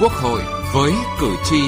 Quốc 0.00 0.12
hội 0.12 0.40
với 0.74 0.92
cử 1.20 1.26
tri. 1.44 1.60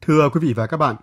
Thưa 0.00 0.28
quý 0.28 0.40
vị 0.42 0.52
và 0.52 0.66
các 0.66 0.76
bạn, 0.76 0.96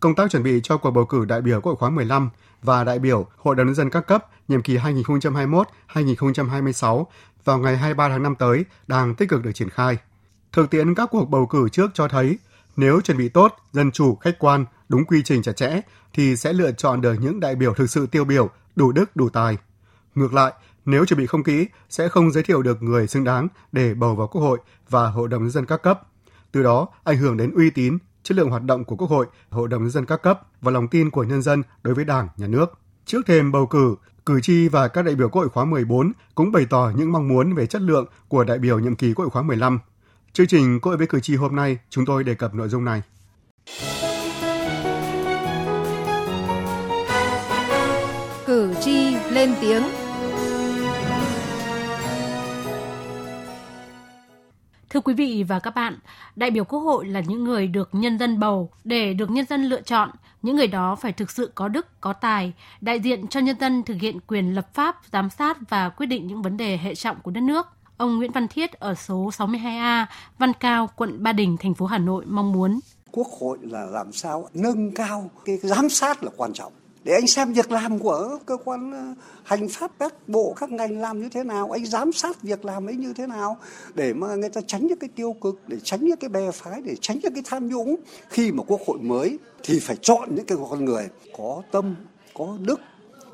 công 0.00 0.14
tác 0.14 0.30
chuẩn 0.30 0.42
bị 0.42 0.60
cho 0.62 0.76
cuộc 0.76 0.90
bầu 0.90 1.04
cử 1.04 1.24
đại 1.24 1.40
biểu 1.40 1.60
Quốc 1.60 1.72
hội 1.72 1.76
khóa 1.76 1.90
15 1.90 2.30
và 2.62 2.84
đại 2.84 2.98
biểu 2.98 3.26
Hội 3.36 3.56
đồng 3.56 3.66
nhân 3.66 3.74
dân 3.74 3.90
các 3.90 4.06
cấp 4.06 4.26
nhiệm 4.48 4.62
kỳ 4.62 4.76
2021-2026 4.76 7.04
vào 7.44 7.58
ngày 7.58 7.76
23 7.76 8.08
tháng 8.08 8.22
5 8.22 8.34
tới 8.34 8.64
đang 8.86 9.14
tích 9.14 9.28
cực 9.28 9.42
được 9.42 9.52
triển 9.54 9.70
khai. 9.70 9.98
Thực 10.52 10.70
tiễn 10.70 10.94
các 10.94 11.08
cuộc 11.12 11.24
bầu 11.24 11.46
cử 11.46 11.68
trước 11.68 11.90
cho 11.94 12.08
thấy 12.08 12.38
nếu 12.76 13.00
chuẩn 13.00 13.18
bị 13.18 13.28
tốt, 13.28 13.56
dân 13.72 13.90
chủ, 13.90 14.14
khách 14.14 14.38
quan, 14.38 14.64
đúng 14.88 15.04
quy 15.04 15.22
trình 15.22 15.42
chặt 15.42 15.56
chẽ 15.56 15.80
thì 16.12 16.36
sẽ 16.36 16.52
lựa 16.52 16.72
chọn 16.72 17.00
được 17.00 17.14
những 17.20 17.40
đại 17.40 17.54
biểu 17.54 17.74
thực 17.74 17.90
sự 17.90 18.06
tiêu 18.06 18.24
biểu, 18.24 18.50
đủ 18.76 18.92
đức, 18.92 19.16
đủ 19.16 19.28
tài. 19.28 19.56
Ngược 20.14 20.34
lại, 20.34 20.52
nếu 20.84 21.04
chuẩn 21.04 21.18
bị 21.18 21.26
không 21.26 21.42
kỹ 21.42 21.66
sẽ 21.88 22.08
không 22.08 22.30
giới 22.30 22.42
thiệu 22.42 22.62
được 22.62 22.82
người 22.82 23.06
xứng 23.06 23.24
đáng 23.24 23.48
để 23.72 23.94
bầu 23.94 24.14
vào 24.16 24.26
Quốc 24.26 24.42
hội 24.42 24.58
và 24.88 25.10
Hội 25.10 25.28
đồng 25.28 25.42
nhân 25.42 25.50
dân 25.50 25.66
các 25.66 25.82
cấp. 25.82 26.00
Từ 26.52 26.62
đó 26.62 26.88
ảnh 27.04 27.18
hưởng 27.18 27.36
đến 27.36 27.54
uy 27.54 27.70
tín, 27.70 27.98
chất 28.22 28.36
lượng 28.36 28.50
hoạt 28.50 28.62
động 28.62 28.84
của 28.84 28.96
Quốc 28.96 29.10
hội, 29.10 29.26
Hội 29.50 29.68
đồng 29.68 29.82
nhân 29.82 29.90
dân 29.90 30.06
các 30.06 30.22
cấp 30.22 30.40
và 30.60 30.70
lòng 30.70 30.88
tin 30.88 31.10
của 31.10 31.24
nhân 31.24 31.42
dân 31.42 31.62
đối 31.82 31.94
với 31.94 32.04
Đảng, 32.04 32.28
Nhà 32.36 32.46
nước. 32.46 32.78
Trước 33.04 33.26
thềm 33.26 33.52
bầu 33.52 33.66
cử, 33.66 33.96
cử 34.26 34.40
tri 34.40 34.68
và 34.68 34.88
các 34.88 35.02
đại 35.02 35.14
biểu 35.14 35.28
Quốc 35.28 35.42
hội 35.42 35.48
khóa 35.48 35.64
14 35.64 36.12
cũng 36.34 36.52
bày 36.52 36.66
tỏ 36.70 36.92
những 36.96 37.12
mong 37.12 37.28
muốn 37.28 37.54
về 37.54 37.66
chất 37.66 37.82
lượng 37.82 38.06
của 38.28 38.44
đại 38.44 38.58
biểu 38.58 38.78
nhiệm 38.78 38.96
kỳ 38.96 39.14
Quốc 39.14 39.24
hội 39.24 39.30
khóa 39.30 39.42
15. 39.42 39.78
Chương 40.32 40.46
trình 40.46 40.80
hội 40.82 40.96
với 40.96 41.06
cử 41.06 41.20
tri 41.20 41.36
hôm 41.36 41.56
nay, 41.56 41.78
chúng 41.88 42.04
tôi 42.06 42.24
đề 42.24 42.34
cập 42.34 42.54
nội 42.54 42.68
dung 42.68 42.84
này. 42.84 43.02
Cử 48.46 48.74
tri 48.80 49.14
lên 49.30 49.54
tiếng. 49.60 49.82
Thưa 54.90 55.00
quý 55.00 55.14
vị 55.14 55.44
và 55.48 55.58
các 55.58 55.74
bạn, 55.74 55.98
đại 56.36 56.50
biểu 56.50 56.64
Quốc 56.64 56.80
hội 56.80 57.06
là 57.06 57.20
những 57.20 57.44
người 57.44 57.66
được 57.66 57.88
nhân 57.92 58.18
dân 58.18 58.40
bầu 58.40 58.70
để 58.84 59.14
được 59.14 59.30
nhân 59.30 59.46
dân 59.46 59.64
lựa 59.64 59.82
chọn. 59.82 60.10
Những 60.42 60.56
người 60.56 60.66
đó 60.66 60.96
phải 60.96 61.12
thực 61.12 61.30
sự 61.30 61.52
có 61.54 61.68
đức, 61.68 62.00
có 62.00 62.12
tài, 62.12 62.52
đại 62.80 63.00
diện 63.00 63.26
cho 63.26 63.40
nhân 63.40 63.56
dân 63.60 63.82
thực 63.82 63.96
hiện 64.00 64.20
quyền 64.26 64.54
lập 64.54 64.74
pháp, 64.74 64.96
giám 65.12 65.30
sát 65.30 65.58
và 65.68 65.88
quyết 65.88 66.06
định 66.06 66.26
những 66.26 66.42
vấn 66.42 66.56
đề 66.56 66.76
hệ 66.76 66.94
trọng 66.94 67.20
của 67.20 67.30
đất 67.30 67.42
nước. 67.42 67.66
Ông 68.00 68.16
Nguyễn 68.16 68.32
Văn 68.32 68.48
Thiết 68.48 68.72
ở 68.72 68.94
số 68.94 69.30
62A, 69.38 70.06
Văn 70.38 70.52
Cao, 70.60 70.90
quận 70.96 71.22
Ba 71.22 71.32
Đình, 71.32 71.56
thành 71.60 71.74
phố 71.74 71.86
Hà 71.86 71.98
Nội 71.98 72.24
mong 72.28 72.52
muốn. 72.52 72.80
Quốc 73.12 73.26
hội 73.40 73.58
là 73.62 73.84
làm 73.84 74.12
sao 74.12 74.48
nâng 74.54 74.94
cao 74.94 75.30
cái 75.44 75.56
giám 75.56 75.88
sát 75.88 76.24
là 76.24 76.30
quan 76.36 76.52
trọng 76.52 76.72
để 77.04 77.12
anh 77.12 77.26
xem 77.26 77.52
việc 77.52 77.70
làm 77.70 77.98
của 77.98 78.38
cơ 78.46 78.56
quan 78.64 78.92
ờ, 78.92 79.14
hành 79.44 79.68
pháp 79.68 79.90
các 79.98 80.14
bộ 80.28 80.54
các 80.56 80.70
ngành 80.70 81.00
làm 81.00 81.20
như 81.20 81.28
thế 81.28 81.44
nào 81.44 81.70
anh 81.70 81.86
giám 81.86 82.12
sát 82.12 82.42
việc 82.42 82.64
làm 82.64 82.88
ấy 82.88 82.94
như 82.94 83.12
thế 83.12 83.26
nào 83.26 83.56
để 83.94 84.12
mà 84.12 84.34
người 84.34 84.50
ta 84.50 84.60
tránh 84.66 84.86
những 84.86 84.98
cái 84.98 85.10
tiêu 85.16 85.36
cực 85.40 85.60
để 85.66 85.76
tránh 85.82 86.04
những 86.04 86.16
cái 86.16 86.28
bè 86.28 86.50
phái 86.50 86.82
để 86.84 86.94
tránh 87.00 87.18
những 87.22 87.34
cái 87.34 87.42
tham 87.46 87.68
nhũng 87.68 87.96
khi 88.28 88.52
mà 88.52 88.62
quốc 88.66 88.80
hội 88.86 88.98
mới 88.98 89.38
thì 89.62 89.80
phải 89.80 89.96
chọn 89.96 90.34
những 90.34 90.46
cái 90.46 90.58
con 90.70 90.84
người 90.84 91.08
có 91.38 91.62
tâm 91.72 91.94
có 92.34 92.56
đức 92.60 92.80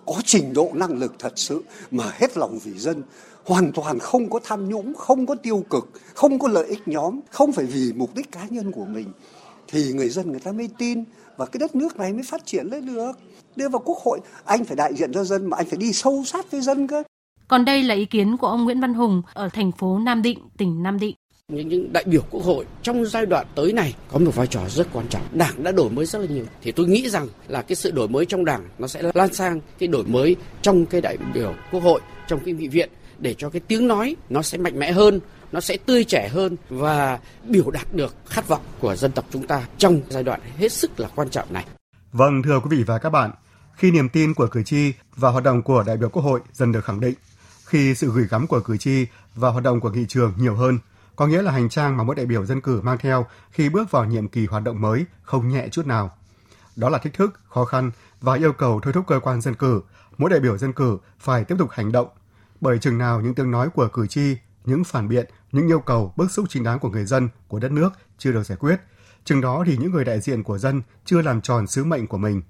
có 0.07 0.15
trình 0.25 0.53
độ 0.53 0.71
năng 0.75 0.99
lực 0.99 1.15
thật 1.19 1.33
sự 1.37 1.63
mà 1.91 2.05
hết 2.15 2.37
lòng 2.37 2.59
vì 2.65 2.79
dân 2.79 3.03
hoàn 3.45 3.73
toàn 3.73 3.99
không 3.99 4.31
có 4.31 4.41
tham 4.45 4.69
nhũng 4.69 4.95
không 4.95 5.27
có 5.27 5.35
tiêu 5.35 5.65
cực 5.71 5.91
không 6.15 6.39
có 6.39 6.49
lợi 6.49 6.67
ích 6.67 6.89
nhóm 6.89 7.21
không 7.31 7.53
phải 7.53 7.65
vì 7.65 7.93
mục 7.97 8.15
đích 8.15 8.33
cá 8.33 8.47
nhân 8.51 8.73
của 8.73 8.85
mình 8.85 9.07
thì 9.69 9.93
người 9.93 10.09
dân 10.09 10.31
người 10.31 10.41
ta 10.41 10.53
mới 10.53 10.69
tin 10.79 11.05
và 11.37 11.47
cái 11.47 11.59
đất 11.59 11.77
nước 11.77 11.97
này 11.97 12.13
mới 12.13 12.23
phát 12.23 12.47
triển 12.47 12.67
lên 12.67 12.87
được. 12.87 13.13
Đưa 13.57 13.69
vào 13.69 13.83
quốc 13.85 13.99
hội 13.99 14.21
anh 14.45 14.65
phải 14.65 14.77
đại 14.77 14.95
diện 14.95 15.13
cho 15.13 15.25
dân 15.25 15.47
mà 15.47 15.57
anh 15.57 15.67
phải 15.67 15.79
đi 15.79 15.93
sâu 15.93 16.23
sát 16.27 16.51
với 16.51 16.61
dân 16.61 16.87
cơ. 16.87 17.03
Còn 17.49 17.65
đây 17.65 17.83
là 17.83 17.95
ý 17.95 18.05
kiến 18.05 18.37
của 18.37 18.47
ông 18.47 18.65
Nguyễn 18.65 18.81
Văn 18.81 18.95
Hùng 18.95 19.23
ở 19.35 19.49
thành 19.49 19.73
phố 19.73 19.99
Nam 19.99 20.23
Định, 20.23 20.39
tỉnh 20.59 20.83
Nam 20.83 20.99
Định 20.99 21.15
những, 21.53 21.69
những 21.69 21.93
đại 21.93 22.05
biểu 22.07 22.23
quốc 22.31 22.43
hội 22.45 22.65
trong 22.83 23.07
giai 23.07 23.27
đoạn 23.27 23.47
tới 23.55 23.73
này 23.73 23.95
có 24.13 24.19
một 24.19 24.35
vai 24.35 24.47
trò 24.47 24.69
rất 24.69 24.87
quan 24.93 25.07
trọng. 25.09 25.23
Đảng 25.33 25.63
đã 25.63 25.73
đổi 25.73 25.91
mới 25.91 26.07
rất 26.07 26.19
là 26.19 26.27
nhiều. 26.27 26.45
Thì 26.63 26.73
tôi 26.73 26.87
nghĩ 26.87 27.11
rằng 27.11 27.29
là 27.49 27.63
cái 27.63 27.77
sự 27.77 27.91
đổi 27.91 28.09
mới 28.09 28.27
trong 28.27 28.45
đảng 28.45 28.69
nó 28.79 28.87
sẽ 28.87 29.03
lan 29.15 29.35
sang 29.35 29.61
cái 29.79 29.89
đổi 29.89 30.05
mới 30.05 30.37
trong 30.63 30.87
cái 30.87 31.01
đại 31.01 31.17
biểu 31.35 31.55
quốc 31.73 31.83
hội, 31.83 32.01
trong 32.29 32.41
cái 32.45 32.55
nghị 32.55 32.69
viện 32.69 32.91
để 33.19 33.35
cho 33.39 33.51
cái 33.51 33.61
tiếng 33.69 33.89
nói 33.89 34.17
nó 34.29 34.43
sẽ 34.43 34.59
mạnh 34.59 34.79
mẽ 34.79 34.93
hơn, 34.93 35.21
nó 35.53 35.61
sẽ 35.61 35.77
tươi 35.77 36.05
trẻ 36.05 36.29
hơn 36.29 36.57
và 36.69 37.19
biểu 37.45 37.71
đạt 37.71 37.95
được 37.95 38.15
khát 38.27 38.49
vọng 38.49 38.63
của 38.81 38.97
dân 38.97 39.13
tộc 39.13 39.25
chúng 39.31 39.47
ta 39.47 39.67
trong 39.79 40.01
giai 40.09 40.23
đoạn 40.23 40.41
hết 40.57 40.73
sức 40.73 41.01
là 41.01 41.09
quan 41.15 41.29
trọng 41.29 41.53
này. 41.53 41.65
Vâng, 42.13 42.43
thưa 42.43 42.61
quý 42.61 42.77
vị 42.77 42.83
và 42.83 42.99
các 42.99 43.11
bạn, 43.11 43.31
khi 43.77 43.91
niềm 43.91 44.09
tin 44.09 44.35
của 44.35 44.47
cử 44.47 44.63
tri 44.63 44.93
và 45.17 45.31
hoạt 45.31 45.45
động 45.45 45.63
của 45.63 45.85
đại 45.87 45.97
biểu 45.97 46.09
Quốc 46.09 46.23
hội 46.23 46.41
dần 46.53 46.73
được 46.73 46.85
khẳng 46.85 47.01
định, 47.01 47.15
khi 47.65 47.95
sự 47.95 48.11
gửi 48.15 48.27
gắm 48.31 48.47
của 48.47 48.61
cử 48.61 48.77
tri 48.77 49.07
và 49.35 49.49
hoạt 49.49 49.65
động 49.65 49.81
của 49.81 49.91
nghị 49.91 50.05
trường 50.09 50.33
nhiều 50.39 50.55
hơn, 50.55 50.79
có 51.17 51.27
nghĩa 51.27 51.43
là 51.43 51.53
hành 51.53 51.69
trang 51.69 51.97
mà 51.97 52.05
mỗi 52.05 52.17
đại 52.17 52.27
biểu 52.27 52.47
dân 52.47 52.61
cử 52.61 52.81
mang 52.81 52.99
theo 52.99 53.27
khi 53.51 53.69
bước 53.69 53.91
vào 53.91 54.05
nhiệm 54.05 54.29
kỳ 54.29 54.47
hoạt 54.47 54.63
động 54.63 54.81
mới 54.81 55.05
không 55.23 55.49
nhẹ 55.49 55.69
chút 55.69 55.87
nào. 55.87 56.17
Đó 56.77 56.89
là 56.89 56.99
thách 56.99 57.15
thức, 57.15 57.41
khó 57.49 57.65
khăn 57.65 57.91
và 58.21 58.35
yêu 58.35 58.53
cầu 58.53 58.81
thôi 58.83 58.93
thúc 58.93 59.05
cơ 59.07 59.21
quan 59.21 59.41
dân 59.41 59.55
cử, 59.55 59.83
mỗi 60.19 60.31
đại 60.31 60.41
biểu 60.41 60.59
dân 60.59 60.73
cử 60.73 60.99
phải 61.19 61.45
tiếp 61.45 61.57
tục 61.59 61.71
hành 61.71 61.93
động. 61.93 62.09
Bởi 62.61 62.79
chừng 62.79 62.99
nào 62.99 63.21
những 63.21 63.35
tiếng 63.35 63.51
nói 63.51 63.69
của 63.75 63.89
cử 63.89 64.07
tri, 64.07 64.37
những 64.65 64.85
phản 64.85 65.09
biện, 65.09 65.27
những 65.53 65.67
yêu 65.67 65.81
cầu 65.81 66.13
bức 66.17 66.31
xúc 66.31 66.47
chính 66.49 66.63
đáng 66.63 66.79
của 66.79 66.91
người 66.91 67.05
dân, 67.05 67.29
của 67.49 67.59
đất 67.59 67.73
nước 67.73 67.91
chưa 68.19 68.33
được 68.33 68.47
giải 68.47 68.59
quyết, 68.59 68.77
chừng 69.25 69.41
đó 69.41 69.65
thì 69.67 69.77
những 69.77 69.93
người 69.93 70.05
đại 70.05 70.21
diện 70.21 70.43
của 70.43 70.59
dân 70.59 70.83
chưa 71.05 71.23
làm 71.23 71.41
tròn 71.41 71.67
sứ 71.67 71.85
mệnh 71.85 72.07
của 72.07 72.19
mình. 72.19 72.43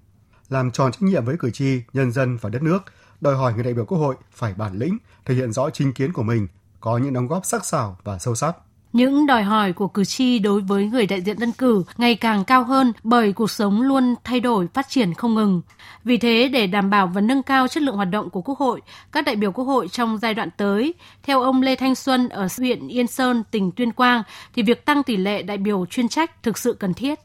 Làm 0.49 0.71
tròn 0.71 0.93
trách 0.93 1.03
nhiệm 1.03 1.25
với 1.25 1.37
cử 1.39 1.51
tri, 1.51 1.83
nhân 1.93 2.13
dân 2.13 2.37
và 2.37 2.51
đất 2.51 2.63
nước, 2.63 2.79
đòi 3.21 3.37
hỏi 3.37 3.55
người 3.55 3.65
đại 3.65 3.75
biểu 3.75 3.85
Quốc 3.85 3.99
hội 3.99 4.15
phải 4.33 4.55
bản 4.55 4.79
lĩnh, 4.79 4.99
thể 5.25 5.35
hiện 5.35 5.53
rõ 5.53 5.71
chính 5.71 5.93
kiến 5.93 6.13
của 6.13 6.23
mình, 6.23 6.49
có 6.81 6.99
những 6.99 7.13
đóng 7.13 7.27
góp 7.27 7.45
sắc 7.45 7.65
sảo 7.65 7.97
và 8.05 8.19
sâu 8.19 8.35
sắc. 8.35 8.57
Những 8.93 9.27
đòi 9.27 9.43
hỏi 9.43 9.73
của 9.73 9.89
cử 9.89 10.05
tri 10.05 10.39
đối 10.39 10.61
với 10.61 10.87
người 10.87 11.07
đại 11.07 11.23
diện 11.23 11.39
dân 11.39 11.53
cử 11.53 11.85
ngày 11.97 12.15
càng 12.15 12.45
cao 12.45 12.65
hơn 12.65 12.93
bởi 13.03 13.33
cuộc 13.33 13.51
sống 13.51 13.83
luôn 13.83 14.15
thay 14.25 14.41
đổi, 14.41 14.69
phát 14.75 14.89
triển 14.89 15.15
không 15.15 15.35
ngừng. 15.35 15.63
Vì 16.05 16.17
thế, 16.17 16.49
để 16.49 16.67
đảm 16.67 16.91
bảo 16.91 17.07
và 17.07 17.21
nâng 17.21 17.43
cao 17.43 17.69
chất 17.69 17.83
lượng 17.83 17.97
hoạt 17.97 18.11
động 18.11 18.31
của 18.31 18.43
Quốc 18.43 18.59
hội, 18.59 18.81
các 19.13 19.25
đại 19.25 19.37
biểu 19.37 19.53
Quốc 19.53 19.65
hội 19.65 19.89
trong 19.89 20.19
giai 20.19 20.35
đoạn 20.35 20.49
tới, 20.57 20.95
theo 21.23 21.43
ông 21.43 21.63
Lê 21.63 21.77
Thanh 21.77 21.95
Xuân 21.95 22.29
ở 22.29 22.49
huyện 22.59 22.89
Yên 22.89 23.07
Sơn, 23.07 23.43
tỉnh 23.51 23.71
Tuyên 23.71 23.93
Quang, 23.93 24.23
thì 24.55 24.63
việc 24.63 24.85
tăng 24.85 25.03
tỷ 25.03 25.17
lệ 25.17 25.43
đại 25.43 25.57
biểu 25.57 25.87
chuyên 25.87 26.09
trách 26.09 26.43
thực 26.43 26.59
sự 26.59 26.73
cần 26.73 26.95
thiết. 26.95 27.21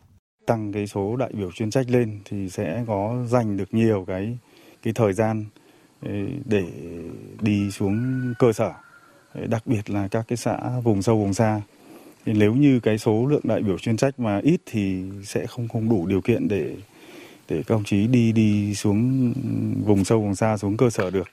Tăng 0.47 0.71
cái 0.73 0.87
số 0.87 1.15
đại 1.15 1.31
biểu 1.33 1.51
chuyên 1.51 1.69
trách 1.69 1.89
lên 1.89 2.19
thì 2.25 2.49
sẽ 2.49 2.83
có 2.87 3.15
dành 3.27 3.57
được 3.57 3.73
nhiều 3.73 4.03
cái 4.07 4.37
cái 4.83 4.93
thời 4.93 5.13
gian 5.13 5.45
để 6.45 6.63
đi 7.41 7.71
xuống 7.71 8.21
cơ 8.39 8.53
sở 8.53 8.71
đặc 9.33 9.67
biệt 9.67 9.89
là 9.89 10.07
các 10.07 10.25
cái 10.27 10.37
xã 10.37 10.57
vùng 10.83 11.01
sâu 11.01 11.17
vùng 11.17 11.33
xa. 11.33 11.61
Thì 12.25 12.33
nếu 12.33 12.53
như 12.53 12.79
cái 12.79 12.97
số 12.97 13.25
lượng 13.25 13.41
đại 13.43 13.61
biểu 13.61 13.77
chuyên 13.77 13.97
trách 13.97 14.19
mà 14.19 14.39
ít 14.43 14.61
thì 14.65 15.03
sẽ 15.23 15.45
không 15.45 15.67
không 15.67 15.89
đủ 15.89 16.07
điều 16.07 16.21
kiện 16.21 16.47
để 16.47 16.75
để 17.49 17.63
các 17.67 17.75
ông 17.75 17.83
chí 17.83 18.07
đi 18.07 18.31
đi 18.31 18.75
xuống 18.75 19.33
vùng 19.85 20.05
sâu 20.05 20.21
vùng 20.21 20.35
xa 20.35 20.57
xuống 20.57 20.77
cơ 20.77 20.89
sở 20.89 21.09
được. 21.09 21.29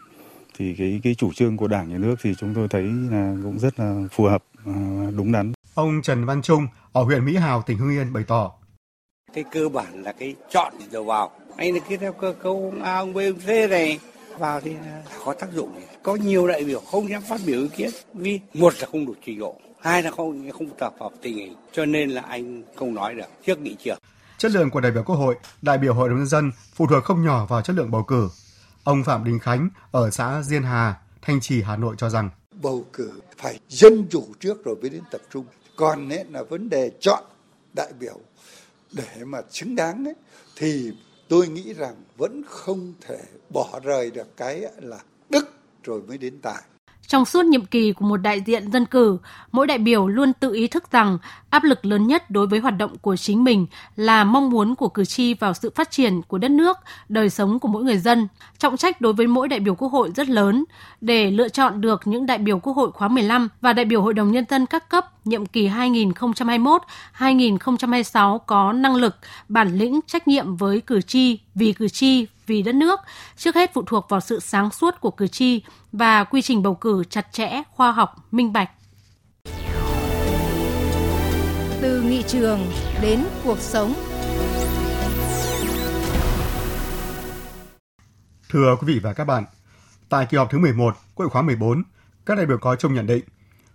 Thì 0.59 0.75
cái 0.79 1.01
cái 1.03 1.15
chủ 1.15 1.33
trương 1.33 1.57
của 1.57 1.69
đảng 1.69 1.91
nhà 1.91 1.99
nước 1.99 2.15
thì 2.23 2.35
chúng 2.39 2.55
tôi 2.55 2.69
thấy 2.69 2.83
là 2.83 3.37
cũng 3.43 3.59
rất 3.59 3.81
là 3.81 4.07
phù 4.11 4.25
hợp 4.25 4.45
đúng 5.17 5.33
đắn. 5.33 5.53
Ông 5.75 6.03
Trần 6.03 6.25
Văn 6.25 6.43
Trung 6.43 6.67
ở 6.93 7.03
huyện 7.03 7.25
Mỹ 7.25 7.37
Hào 7.37 7.63
tỉnh 7.63 7.79
Hưng 7.79 7.91
Yên 7.91 8.13
bày 8.13 8.25
tỏ. 8.27 8.53
Cái 9.33 9.45
cơ 9.53 9.69
bản 9.69 10.03
là 10.03 10.13
cái 10.13 10.35
chọn 10.51 10.73
rồi 10.91 11.05
vào. 11.05 11.31
Anh 11.57 11.75
là 11.75 11.81
cái 11.89 11.99
theo 11.99 12.13
cơ 12.13 12.35
cấu 12.43 12.75
A 12.83 12.99
ông 12.99 13.13
B 13.13 13.17
ông 13.17 13.39
C 13.47 13.71
này 13.71 13.99
vào 14.39 14.61
thì 14.61 14.77
có 15.25 15.35
tác 15.35 15.53
dụng 15.53 15.81
có 16.03 16.17
nhiều 16.17 16.47
đại 16.47 16.65
biểu 16.65 16.81
không 16.81 17.11
dám 17.11 17.23
phát 17.29 17.41
biểu 17.47 17.61
ý 17.61 17.69
kiến 17.77 17.91
vì 18.15 18.41
một 18.55 18.75
là 18.81 18.87
không 18.93 19.07
đủ 19.07 19.15
trình 19.25 19.39
độ 19.39 19.61
hai 19.81 20.03
là 20.03 20.11
không 20.11 20.51
không 20.51 20.71
tập 20.79 20.95
hợp 21.01 21.13
tình 21.23 21.37
hình 21.37 21.55
cho 21.73 21.87
nên 21.87 22.11
là 22.11 22.23
anh 22.23 22.63
không 22.77 22.95
nói 22.95 23.15
được 23.15 23.27
trước 23.47 23.59
nghị 23.59 23.77
trường. 23.85 23.99
Chất 24.39 24.53
lượng 24.53 24.71
của 24.71 24.81
đại 24.81 24.93
biểu 24.93 25.03
quốc 25.03 25.17
hội 25.17 25.37
đại 25.63 25.79
biểu 25.79 25.95
hội 25.95 26.09
đồng 26.09 26.19
nhân 26.19 26.27
dân 26.27 26.53
phụ 26.75 26.87
thuộc 26.87 27.05
không 27.05 27.25
nhỏ 27.25 27.47
vào 27.47 27.63
chất 27.63 27.77
lượng 27.77 27.91
bầu 27.91 28.03
cử. 28.03 28.29
Ông 28.85 29.05
phạm 29.05 29.25
đình 29.25 29.39
khánh 29.39 29.69
ở 29.91 30.11
xã 30.11 30.43
diên 30.43 30.63
hà 30.63 30.95
thanh 31.23 31.41
trì 31.41 31.63
hà 31.63 31.77
nội 31.77 31.95
cho 31.99 32.09
rằng 32.11 32.31
bầu 32.63 32.85
cử 32.93 33.13
phải 33.37 33.61
dân 33.69 34.07
chủ 34.11 34.27
trước 34.41 34.65
rồi 34.65 34.77
mới 34.81 34.91
đến 34.91 35.03
tập 35.11 35.21
trung. 35.33 35.45
Còn 35.77 36.09
ấy 36.09 36.25
là 36.31 36.43
vấn 36.43 36.69
đề 36.69 36.91
chọn 37.01 37.23
đại 37.73 37.93
biểu 38.01 38.21
để 38.93 39.25
mà 39.25 39.39
xứng 39.51 39.77
đáng 39.77 40.05
ấy, 40.05 40.15
thì 40.57 40.93
tôi 41.29 41.49
nghĩ 41.49 41.75
rằng 41.75 41.95
vẫn 42.17 42.43
không 42.47 42.95
thể 43.01 43.21
bỏ 43.51 43.81
rời 43.83 44.11
được 44.11 44.37
cái 44.37 44.65
là 44.79 44.99
đức 45.31 45.45
rồi 45.83 46.03
mới 46.03 46.19
đến 46.19 46.39
tài. 46.43 46.63
Trong 47.09 47.25
suốt 47.25 47.45
nhiệm 47.45 47.67
kỳ 47.67 47.93
của 47.93 48.05
một 48.05 48.17
đại 48.17 48.41
diện 48.41 48.73
dân 48.73 48.87
cử, 48.87 49.19
mỗi 49.53 49.67
đại 49.67 49.79
biểu 49.79 50.09
luôn 50.09 50.33
tự 50.33 50.55
ý 50.55 50.67
thức 50.67 50.93
rằng 50.93 51.19
áp 51.51 51.65
lực 51.65 51.85
lớn 51.85 52.07
nhất 52.07 52.31
đối 52.31 52.47
với 52.47 52.59
hoạt 52.59 52.79
động 52.79 52.99
của 52.99 53.17
chính 53.17 53.45
mình 53.45 53.67
là 53.97 54.25
mong 54.25 54.51
muốn 54.51 54.75
của 54.75 54.89
cử 54.89 55.05
tri 55.05 55.35
vào 55.35 55.55
sự 55.55 55.71
phát 55.75 55.91
triển 55.91 56.23
của 56.23 56.39
đất 56.39 56.51
nước, 56.51 56.79
đời 57.09 57.31
sống 57.31 57.59
của 57.59 57.69
mỗi 57.69 57.85
người 57.85 57.99
dân. 57.99 58.29
Trọng 58.59 58.77
trách 58.77 59.01
đối 59.01 59.13
với 59.13 59.27
mỗi 59.27 59.49
đại 59.49 59.61
biểu 59.61 59.75
Quốc 59.75 59.89
hội 59.89 60.11
rất 60.17 60.29
lớn 60.29 60.65
để 61.01 61.31
lựa 61.31 61.49
chọn 61.49 61.81
được 61.81 62.01
những 62.05 62.27
đại 62.27 62.39
biểu 62.39 62.59
Quốc 62.59 62.73
hội 62.73 62.93
khóa 62.93 63.09
15 63.09 63.49
và 63.61 63.73
đại 63.73 63.85
biểu 63.85 64.03
Hội 64.03 64.15
đồng 64.15 64.33
Nhân 64.33 64.45
dân 64.51 64.67
các 64.67 64.89
cấp 64.89 65.27
nhiệm 65.27 65.47
kỳ 65.47 65.69
2021-2026 65.69 68.39
có 68.39 68.73
năng 68.73 68.95
lực, 68.95 69.17
bản 69.49 69.79
lĩnh, 69.79 70.01
trách 70.07 70.29
nhiệm 70.29 70.57
với 70.57 70.81
cử 70.81 71.01
tri, 71.01 71.39
vì 71.55 71.73
cử 71.73 71.89
tri, 71.89 72.27
vì 72.49 72.63
đất 72.63 72.75
nước, 72.75 73.01
trước 73.37 73.55
hết 73.55 73.71
phụ 73.75 73.83
thuộc 73.87 74.07
vào 74.09 74.21
sự 74.21 74.41
sáng 74.41 74.71
suốt 74.71 74.95
của 75.01 75.11
cử 75.11 75.29
tri 75.29 75.63
và 75.93 76.25
quy 76.25 76.43
trình 76.43 76.63
bầu 76.63 76.75
cử 76.75 77.05
chặt 77.11 77.27
chẽ, 77.33 77.63
khoa 77.71 77.93
học, 77.93 78.15
minh 78.31 78.53
bạch. 78.53 78.71
Từ 81.81 82.03
nghị 82.03 82.23
trường 82.23 82.61
đến 83.03 83.25
cuộc 83.45 83.59
sống. 83.59 83.95
Thưa 88.51 88.77
quý 88.81 88.95
vị 88.95 89.01
và 89.03 89.13
các 89.13 89.25
bạn, 89.25 89.45
tại 90.09 90.27
kỳ 90.31 90.37
họp 90.37 90.51
thứ 90.51 90.59
11, 90.59 90.95
Quốc 91.15 91.25
hội 91.25 91.31
khóa 91.31 91.43
14, 91.43 91.83
các 92.27 92.37
đại 92.37 92.47
biểu 92.47 92.59
có 92.59 92.77
chung 92.77 92.95
nhận 92.95 93.07
định, 93.07 93.25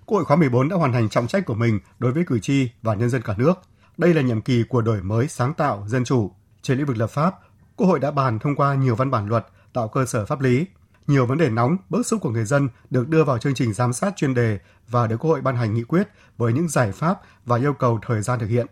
Quốc 0.06 0.18
hội 0.18 0.26
khóa 0.26 0.38
14 0.38 0.70
đã 0.70 0.76
hoàn 0.76 0.94
thành 0.94 1.10
trọng 1.10 1.28
trách 1.28 1.46
của 1.46 1.54
mình 1.54 1.80
đối 2.00 2.12
với 2.12 2.24
cử 2.28 2.40
tri 2.40 2.70
và 2.82 2.94
nhân 2.94 3.10
dân 3.10 3.22
cả 3.22 3.34
nước. 3.38 3.54
Đây 3.98 4.14
là 4.14 4.22
nhiệm 4.22 4.42
kỳ 4.42 4.64
của 4.70 4.82
đổi 4.82 5.02
mới 5.02 5.28
sáng 5.28 5.54
tạo, 5.54 5.86
dân 5.88 6.04
chủ. 6.04 6.32
Trên 6.62 6.78
lĩnh 6.78 6.88
vực 6.88 6.98
lập 6.98 7.08
pháp, 7.08 7.36
Quốc 7.76 7.88
hội 7.88 8.00
đã 8.00 8.12
bàn 8.12 8.40
thông 8.40 8.56
qua 8.56 8.76
nhiều 8.76 8.96
văn 8.96 9.12
bản 9.12 9.28
luật 9.28 9.48
tạo 9.74 9.88
cơ 9.88 10.06
sở 10.06 10.26
pháp 10.26 10.42
lý. 10.42 10.66
Nhiều 11.08 11.26
vấn 11.26 11.38
đề 11.38 11.50
nóng, 11.50 11.78
bức 11.90 12.06
xúc 12.06 12.22
của 12.22 12.30
người 12.30 12.46
dân 12.46 12.70
được 12.90 13.10
đưa 13.10 13.24
vào 13.24 13.38
chương 13.38 13.54
trình 13.54 13.74
giám 13.74 13.94
sát 13.94 14.14
chuyên 14.16 14.34
đề 14.34 14.60
và 14.90 15.08
được 15.08 15.18
Quốc 15.18 15.32
hội 15.32 15.42
ban 15.42 15.56
hành 15.56 15.74
nghị 15.74 15.84
quyết 15.84 16.08
với 16.38 16.54
những 16.54 16.70
giải 16.70 16.92
pháp 16.92 17.22
và 17.46 17.58
yêu 17.58 17.74
cầu 17.74 18.00
thời 18.08 18.22
gian 18.22 18.40
thực 18.40 18.48
hiện. 18.48 18.68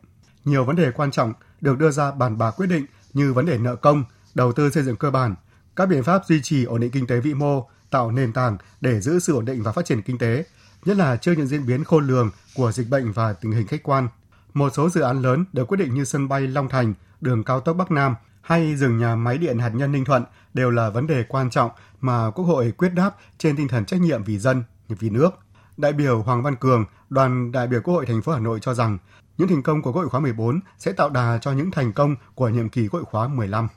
Nhiều 0.45 0.65
vấn 0.65 0.75
đề 0.75 0.91
quan 0.91 1.11
trọng 1.11 1.33
được 1.61 1.77
đưa 1.77 1.91
ra 1.91 2.11
bàn 2.11 2.37
bạc 2.37 2.51
quyết 2.51 2.67
định 2.67 2.85
như 3.13 3.33
vấn 3.33 3.45
đề 3.45 3.57
nợ 3.57 3.75
công, 3.75 4.03
đầu 4.33 4.51
tư 4.51 4.69
xây 4.69 4.83
dựng 4.83 4.95
cơ 4.95 5.11
bản, 5.11 5.35
các 5.75 5.85
biện 5.85 6.03
pháp 6.03 6.25
duy 6.25 6.41
trì 6.43 6.63
ổn 6.63 6.81
định 6.81 6.91
kinh 6.91 7.07
tế 7.07 7.19
vĩ 7.19 7.33
mô, 7.33 7.69
tạo 7.89 8.11
nền 8.11 8.33
tảng 8.33 8.57
để 8.81 9.01
giữ 9.01 9.19
sự 9.19 9.35
ổn 9.35 9.45
định 9.45 9.63
và 9.63 9.71
phát 9.71 9.85
triển 9.85 10.01
kinh 10.01 10.17
tế, 10.17 10.45
nhất 10.85 10.97
là 10.97 11.17
trước 11.17 11.33
những 11.37 11.47
diễn 11.47 11.65
biến 11.65 11.83
khôn 11.83 12.07
lường 12.07 12.31
của 12.55 12.71
dịch 12.71 12.89
bệnh 12.89 13.11
và 13.11 13.33
tình 13.33 13.51
hình 13.51 13.67
khách 13.67 13.83
quan. 13.83 14.07
Một 14.53 14.73
số 14.73 14.89
dự 14.89 15.01
án 15.01 15.21
lớn 15.21 15.45
được 15.53 15.65
quyết 15.65 15.77
định 15.77 15.93
như 15.93 16.03
sân 16.03 16.27
bay 16.27 16.41
Long 16.41 16.69
Thành, 16.69 16.93
đường 17.21 17.43
cao 17.43 17.59
tốc 17.59 17.77
Bắc 17.77 17.91
Nam 17.91 18.15
hay 18.41 18.75
dừng 18.75 18.97
nhà 18.97 19.15
máy 19.15 19.37
điện 19.37 19.59
hạt 19.59 19.69
nhân 19.69 19.91
Ninh 19.91 20.05
Thuận 20.05 20.23
đều 20.53 20.71
là 20.71 20.89
vấn 20.89 21.07
đề 21.07 21.23
quan 21.23 21.49
trọng 21.49 21.71
mà 22.01 22.31
Quốc 22.31 22.45
hội 22.45 22.71
quyết 22.77 22.89
đáp 22.89 23.11
trên 23.37 23.57
tinh 23.57 23.67
thần 23.67 23.85
trách 23.85 24.01
nhiệm 24.01 24.23
vì 24.23 24.37
dân, 24.37 24.63
vì 24.87 25.09
nước. 25.09 25.29
Đại 25.77 25.93
biểu 25.93 26.21
Hoàng 26.21 26.43
Văn 26.43 26.55
Cường, 26.55 26.85
đoàn 27.09 27.51
đại 27.51 27.67
biểu 27.67 27.81
Quốc 27.81 27.93
hội 27.93 28.05
thành 28.05 28.21
phố 28.21 28.31
Hà 28.31 28.39
Nội 28.39 28.59
cho 28.61 28.73
rằng 28.73 28.97
những 29.37 29.47
thành 29.47 29.63
công 29.63 29.81
của 29.81 29.91
Quốc 29.91 30.01
hội 30.01 30.09
khóa 30.09 30.19
14 30.19 30.59
sẽ 30.77 30.91
tạo 30.91 31.09
đà 31.09 31.37
cho 31.41 31.51
những 31.51 31.71
thành 31.71 31.93
công 31.93 32.15
của 32.35 32.49
nhiệm 32.49 32.69
kỳ 32.69 32.87
Quốc 32.87 32.99
hội 32.99 33.05
khóa 33.05 33.27
15. 33.27 33.67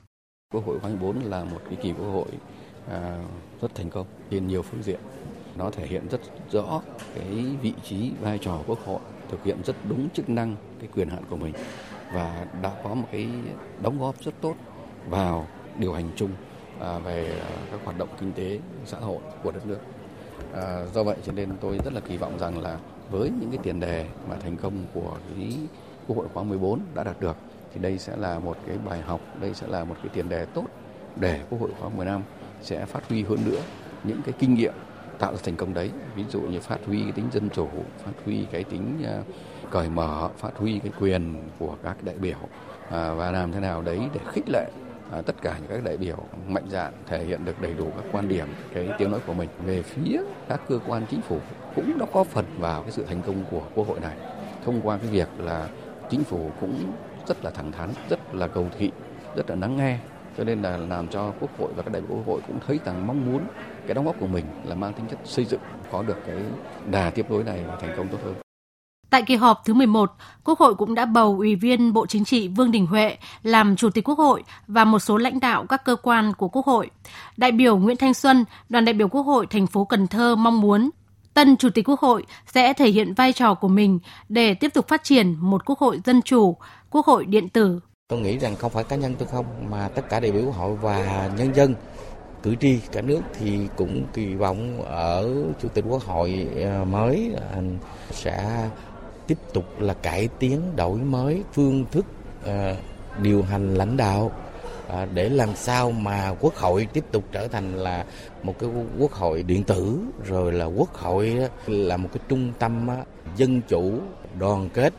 Quốc 0.53 0.65
hội 0.65 0.79
khóa 0.79 0.89
14 0.89 1.19
là 1.19 1.43
một 1.43 1.59
cái 1.69 1.77
kỳ 1.83 1.93
Quốc 1.93 2.11
hội 2.11 2.27
à, 2.89 3.23
rất 3.61 3.75
thành 3.75 3.89
công 3.89 4.07
trên 4.31 4.47
nhiều 4.47 4.61
phương 4.61 4.83
diện. 4.83 4.99
Nó 5.55 5.69
thể 5.69 5.87
hiện 5.87 6.07
rất 6.09 6.21
rõ 6.51 6.81
cái 7.15 7.57
vị 7.61 7.73
trí 7.83 8.11
vai 8.21 8.39
trò 8.41 8.59
Quốc 8.67 8.79
hội 8.85 8.99
thực 9.31 9.43
hiện 9.43 9.57
rất 9.65 9.75
đúng 9.89 10.09
chức 10.09 10.29
năng 10.29 10.55
cái 10.79 10.89
quyền 10.95 11.09
hạn 11.09 11.23
của 11.29 11.37
mình 11.37 11.53
và 12.13 12.45
đã 12.61 12.71
có 12.83 12.93
một 12.93 13.07
cái 13.11 13.29
đóng 13.81 13.99
góp 13.99 14.23
rất 14.23 14.33
tốt 14.41 14.55
vào 15.09 15.47
điều 15.79 15.93
hành 15.93 16.09
chung 16.15 16.31
à, 16.79 16.99
về 16.99 17.39
à, 17.41 17.49
các 17.71 17.79
hoạt 17.83 17.97
động 17.97 18.09
kinh 18.19 18.33
tế 18.33 18.59
xã 18.85 18.97
hội 18.97 19.19
của 19.43 19.51
đất 19.51 19.67
nước. 19.67 19.79
À, 20.53 20.85
do 20.93 21.03
vậy 21.03 21.17
cho 21.25 21.31
nên 21.31 21.49
tôi 21.61 21.79
rất 21.85 21.93
là 21.93 21.99
kỳ 21.99 22.17
vọng 22.17 22.39
rằng 22.39 22.61
là 22.61 22.77
với 23.11 23.31
những 23.39 23.49
cái 23.51 23.59
tiền 23.63 23.79
đề 23.79 24.07
mà 24.29 24.35
thành 24.35 24.57
công 24.57 24.73
của 24.93 25.17
cái 25.35 25.57
Quốc 26.07 26.17
hội 26.17 26.27
khóa 26.33 26.43
14 26.43 26.79
đã 26.95 27.03
đạt 27.03 27.19
được 27.19 27.37
thì 27.73 27.81
đây 27.81 27.97
sẽ 27.97 28.15
là 28.15 28.39
một 28.39 28.57
cái 28.67 28.77
bài 28.77 29.01
học, 29.01 29.21
đây 29.41 29.53
sẽ 29.53 29.67
là 29.67 29.83
một 29.83 29.95
cái 30.03 30.09
tiền 30.13 30.29
đề 30.29 30.45
tốt 30.45 30.65
để 31.15 31.41
Quốc 31.49 31.61
hội 31.61 31.69
khóa 31.79 31.89
15 31.89 32.21
sẽ 32.61 32.85
phát 32.85 33.09
huy 33.09 33.23
hơn 33.23 33.39
nữa 33.45 33.61
những 34.03 34.21
cái 34.25 34.33
kinh 34.39 34.53
nghiệm 34.53 34.73
tạo 35.19 35.33
ra 35.33 35.39
thành 35.43 35.55
công 35.55 35.73
đấy. 35.73 35.91
Ví 36.15 36.23
dụ 36.29 36.41
như 36.41 36.59
phát 36.59 36.79
huy 36.85 37.03
cái 37.03 37.11
tính 37.11 37.25
dân 37.31 37.49
chủ, 37.49 37.67
phát 38.05 38.11
huy 38.25 38.45
cái 38.51 38.63
tính 38.63 39.03
à, 39.05 39.21
cởi 39.71 39.89
mở, 39.89 40.29
phát 40.37 40.57
huy 40.57 40.79
cái 40.79 40.91
quyền 40.99 41.35
của 41.59 41.75
các 41.83 42.03
đại 42.03 42.15
biểu 42.15 42.37
à, 42.89 43.13
và 43.13 43.31
làm 43.31 43.51
thế 43.51 43.59
nào 43.59 43.81
đấy 43.81 43.99
để 44.13 44.19
khích 44.33 44.49
lệ 44.49 44.69
à, 45.11 45.21
tất 45.21 45.35
cả 45.41 45.55
những 45.61 45.69
các 45.69 45.83
đại 45.83 45.97
biểu 45.97 46.17
mạnh 46.47 46.65
dạn 46.69 46.93
thể 47.07 47.23
hiện 47.23 47.45
được 47.45 47.61
đầy 47.61 47.73
đủ 47.73 47.91
các 47.95 48.03
quan 48.11 48.27
điểm, 48.27 48.47
cái 48.73 48.89
tiếng 48.97 49.11
nói 49.11 49.19
của 49.27 49.33
mình. 49.33 49.49
Về 49.65 49.81
phía 49.81 50.21
các 50.49 50.61
cơ 50.69 50.79
quan 50.87 51.05
chính 51.11 51.21
phủ 51.21 51.39
cũng 51.75 51.97
đã 51.99 52.05
có 52.13 52.23
phần 52.23 52.45
vào 52.59 52.81
cái 52.81 52.91
sự 52.91 53.03
thành 53.03 53.21
công 53.21 53.43
của 53.51 53.61
quốc 53.75 53.87
hội 53.87 53.99
này. 53.99 54.17
Thông 54.65 54.81
qua 54.81 54.97
cái 54.97 55.07
việc 55.07 55.27
là 55.37 55.67
chính 56.09 56.23
phủ 56.23 56.51
cũng 56.61 56.91
rất 57.27 57.43
là 57.43 57.51
thẳng 57.51 57.71
thắn, 57.71 57.89
rất 58.09 58.35
là 58.35 58.47
cầu 58.47 58.67
thị, 58.77 58.91
rất 59.35 59.49
là 59.49 59.55
lắng 59.55 59.77
nghe. 59.77 59.99
Cho 60.37 60.43
nên 60.43 60.61
là 60.61 60.77
làm 60.77 61.07
cho 61.07 61.33
quốc 61.39 61.49
hội 61.59 61.73
và 61.75 61.83
các 61.83 61.91
đại 61.93 62.01
biểu 62.01 62.17
quốc 62.17 62.27
hội 62.27 62.41
cũng 62.47 62.59
thấy 62.67 62.79
rằng 62.85 63.07
mong 63.07 63.31
muốn 63.31 63.41
cái 63.87 63.93
đóng 63.93 64.05
góp 64.05 64.19
của 64.19 64.27
mình 64.27 64.45
là 64.63 64.75
mang 64.75 64.93
tính 64.93 65.05
chất 65.09 65.19
xây 65.23 65.45
dựng 65.45 65.61
có 65.91 66.03
được 66.03 66.17
cái 66.27 66.37
đà 66.91 67.09
tiếp 67.09 67.25
nối 67.29 67.43
này 67.43 67.63
và 67.67 67.75
thành 67.81 67.93
công 67.97 68.07
tốt 68.07 68.17
hơn. 68.23 68.35
Tại 69.09 69.23
kỳ 69.23 69.35
họp 69.35 69.61
thứ 69.65 69.73
11, 69.73 70.11
Quốc 70.43 70.59
hội 70.59 70.75
cũng 70.75 70.95
đã 70.95 71.05
bầu 71.05 71.35
Ủy 71.37 71.55
viên 71.55 71.93
Bộ 71.93 72.05
Chính 72.05 72.25
trị 72.25 72.47
Vương 72.47 72.71
Đình 72.71 72.85
Huệ 72.85 73.17
làm 73.43 73.75
Chủ 73.75 73.89
tịch 73.89 74.09
Quốc 74.09 74.17
hội 74.17 74.43
và 74.67 74.85
một 74.85 74.99
số 74.99 75.17
lãnh 75.17 75.39
đạo 75.39 75.65
các 75.69 75.85
cơ 75.85 75.95
quan 75.95 76.33
của 76.33 76.47
Quốc 76.47 76.65
hội. 76.65 76.89
Đại 77.37 77.51
biểu 77.51 77.77
Nguyễn 77.77 77.97
Thanh 77.97 78.13
Xuân, 78.13 78.45
đoàn 78.69 78.85
đại 78.85 78.93
biểu 78.93 79.07
Quốc 79.07 79.21
hội 79.21 79.47
thành 79.47 79.67
phố 79.67 79.85
Cần 79.85 80.07
Thơ 80.07 80.35
mong 80.35 80.61
muốn 80.61 80.89
tân 81.35 81.57
Chủ 81.57 81.69
tịch 81.69 81.89
Quốc 81.89 81.99
hội 81.99 82.25
sẽ 82.53 82.73
thể 82.73 82.89
hiện 82.89 83.13
vai 83.13 83.33
trò 83.33 83.53
của 83.53 83.67
mình 83.67 83.99
để 84.29 84.53
tiếp 84.53 84.73
tục 84.73 84.87
phát 84.87 85.03
triển 85.03 85.35
một 85.39 85.65
Quốc 85.65 85.79
hội 85.79 85.99
dân 86.05 86.21
chủ, 86.21 86.57
Quốc 86.89 87.05
hội 87.05 87.25
điện 87.25 87.49
tử. 87.49 87.79
Tôi 88.07 88.19
nghĩ 88.19 88.37
rằng 88.37 88.55
không 88.55 88.71
phải 88.71 88.83
cá 88.83 88.95
nhân 88.95 89.15
tôi 89.19 89.27
không 89.27 89.45
mà 89.69 89.87
tất 89.87 90.01
cả 90.09 90.19
đại 90.19 90.31
biểu 90.31 90.45
Quốc 90.45 90.55
hội 90.55 90.75
và 90.75 91.29
nhân 91.37 91.55
dân 91.55 91.75
cử 92.45 92.55
tri 92.55 92.79
cả 92.91 93.01
nước 93.01 93.21
thì 93.39 93.67
cũng 93.75 94.07
kỳ 94.13 94.35
vọng 94.35 94.83
ở 94.85 95.29
chủ 95.61 95.67
tịch 95.67 95.85
quốc 95.87 96.03
hội 96.03 96.47
à, 96.63 96.83
mới 96.83 97.35
à, 97.51 97.61
sẽ 98.11 98.69
tiếp 99.27 99.37
tục 99.53 99.65
là 99.79 99.93
cải 99.93 100.29
tiến 100.39 100.75
đổi 100.75 100.97
mới 100.97 101.43
phương 101.53 101.85
thức 101.91 102.05
à, 102.45 102.75
điều 103.21 103.43
hành 103.43 103.73
lãnh 103.73 103.97
đạo 103.97 104.31
để 105.13 105.29
làm 105.29 105.55
sao 105.55 105.91
mà 105.91 106.35
quốc 106.39 106.55
hội 106.55 106.87
tiếp 106.93 107.03
tục 107.11 107.23
trở 107.31 107.47
thành 107.47 107.77
là 107.77 108.05
một 108.43 108.59
cái 108.59 108.69
quốc 108.99 109.11
hội 109.11 109.43
điện 109.43 109.63
tử 109.63 109.97
rồi 110.25 110.51
là 110.51 110.65
quốc 110.65 110.93
hội 110.93 111.35
là 111.67 111.97
một 111.97 112.09
cái 112.13 112.23
trung 112.29 112.53
tâm 112.59 112.87
dân 113.35 113.61
chủ 113.61 113.99
đoàn 114.39 114.69
kết. 114.73 114.93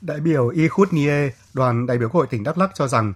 Đại 0.00 0.20
biểu 0.20 0.48
Y 0.48 0.68
Khút 0.68 0.92
Nie, 0.92 1.30
đoàn 1.54 1.86
đại 1.86 1.98
biểu 1.98 2.08
Quốc 2.08 2.18
hội 2.18 2.26
tỉnh 2.30 2.44
Đắk 2.44 2.58
Lắk 2.58 2.70
cho 2.74 2.88
rằng, 2.88 3.12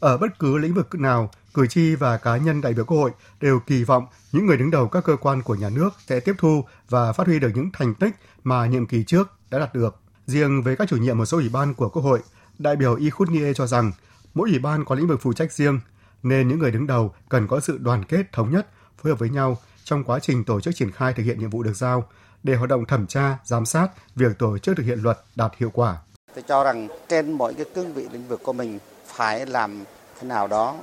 ở 0.00 0.18
bất 0.18 0.38
cứ 0.38 0.58
lĩnh 0.58 0.74
vực 0.74 0.94
nào, 0.94 1.30
cử 1.56 1.66
tri 1.66 1.94
và 1.94 2.16
cá 2.16 2.36
nhân 2.36 2.60
đại 2.60 2.72
biểu 2.72 2.84
Quốc 2.84 2.98
hội 2.98 3.10
đều 3.40 3.60
kỳ 3.66 3.84
vọng 3.84 4.06
những 4.32 4.46
người 4.46 4.56
đứng 4.56 4.70
đầu 4.70 4.88
các 4.88 5.04
cơ 5.04 5.16
quan 5.16 5.42
của 5.42 5.54
nhà 5.54 5.68
nước 5.68 5.90
sẽ 6.06 6.20
tiếp 6.20 6.34
thu 6.38 6.64
và 6.88 7.12
phát 7.12 7.26
huy 7.26 7.38
được 7.38 7.50
những 7.54 7.70
thành 7.72 7.94
tích 7.94 8.14
mà 8.44 8.66
nhiệm 8.66 8.86
kỳ 8.86 9.04
trước 9.04 9.32
đã 9.50 9.58
đạt 9.58 9.74
được. 9.74 9.96
Riêng 10.26 10.62
với 10.62 10.76
các 10.76 10.88
chủ 10.88 10.96
nhiệm 10.96 11.18
một 11.18 11.24
số 11.24 11.38
ủy 11.38 11.48
ban 11.48 11.74
của 11.74 11.88
Quốc 11.88 12.02
hội, 12.02 12.20
đại 12.58 12.76
biểu 12.76 12.96
Y 12.96 13.10
Khút 13.10 13.30
Nie 13.30 13.54
cho 13.54 13.66
rằng 13.66 13.92
mỗi 14.34 14.50
ủy 14.50 14.58
ban 14.58 14.84
có 14.84 14.94
lĩnh 14.94 15.06
vực 15.06 15.20
phụ 15.22 15.32
trách 15.32 15.52
riêng, 15.52 15.80
nên 16.22 16.48
những 16.48 16.58
người 16.58 16.70
đứng 16.70 16.86
đầu 16.86 17.14
cần 17.28 17.46
có 17.46 17.60
sự 17.60 17.78
đoàn 17.78 18.04
kết 18.04 18.32
thống 18.32 18.50
nhất, 18.50 18.66
phối 19.02 19.12
hợp 19.12 19.18
với 19.18 19.30
nhau 19.30 19.58
trong 19.84 20.04
quá 20.04 20.18
trình 20.18 20.44
tổ 20.44 20.60
chức 20.60 20.74
triển 20.74 20.90
khai 20.90 21.12
thực 21.12 21.22
hiện 21.22 21.38
nhiệm 21.38 21.50
vụ 21.50 21.62
được 21.62 21.76
giao 21.76 22.08
để 22.42 22.54
hoạt 22.54 22.70
động 22.70 22.84
thẩm 22.84 23.06
tra, 23.06 23.38
giám 23.44 23.66
sát 23.66 23.88
việc 24.16 24.38
tổ 24.38 24.58
chức 24.58 24.76
thực 24.76 24.82
hiện 24.82 24.98
luật 24.98 25.18
đạt 25.36 25.52
hiệu 25.56 25.70
quả. 25.74 25.96
Tôi 26.34 26.44
cho 26.48 26.64
rằng 26.64 26.88
trên 27.08 27.32
mỗi 27.32 27.54
cái 27.54 27.66
cương 27.74 27.94
vị 27.94 28.06
lĩnh 28.12 28.28
vực 28.28 28.40
của 28.42 28.52
mình 28.52 28.78
phải 29.06 29.46
làm 29.46 29.84
thế 30.20 30.28
nào 30.28 30.46
đó 30.46 30.76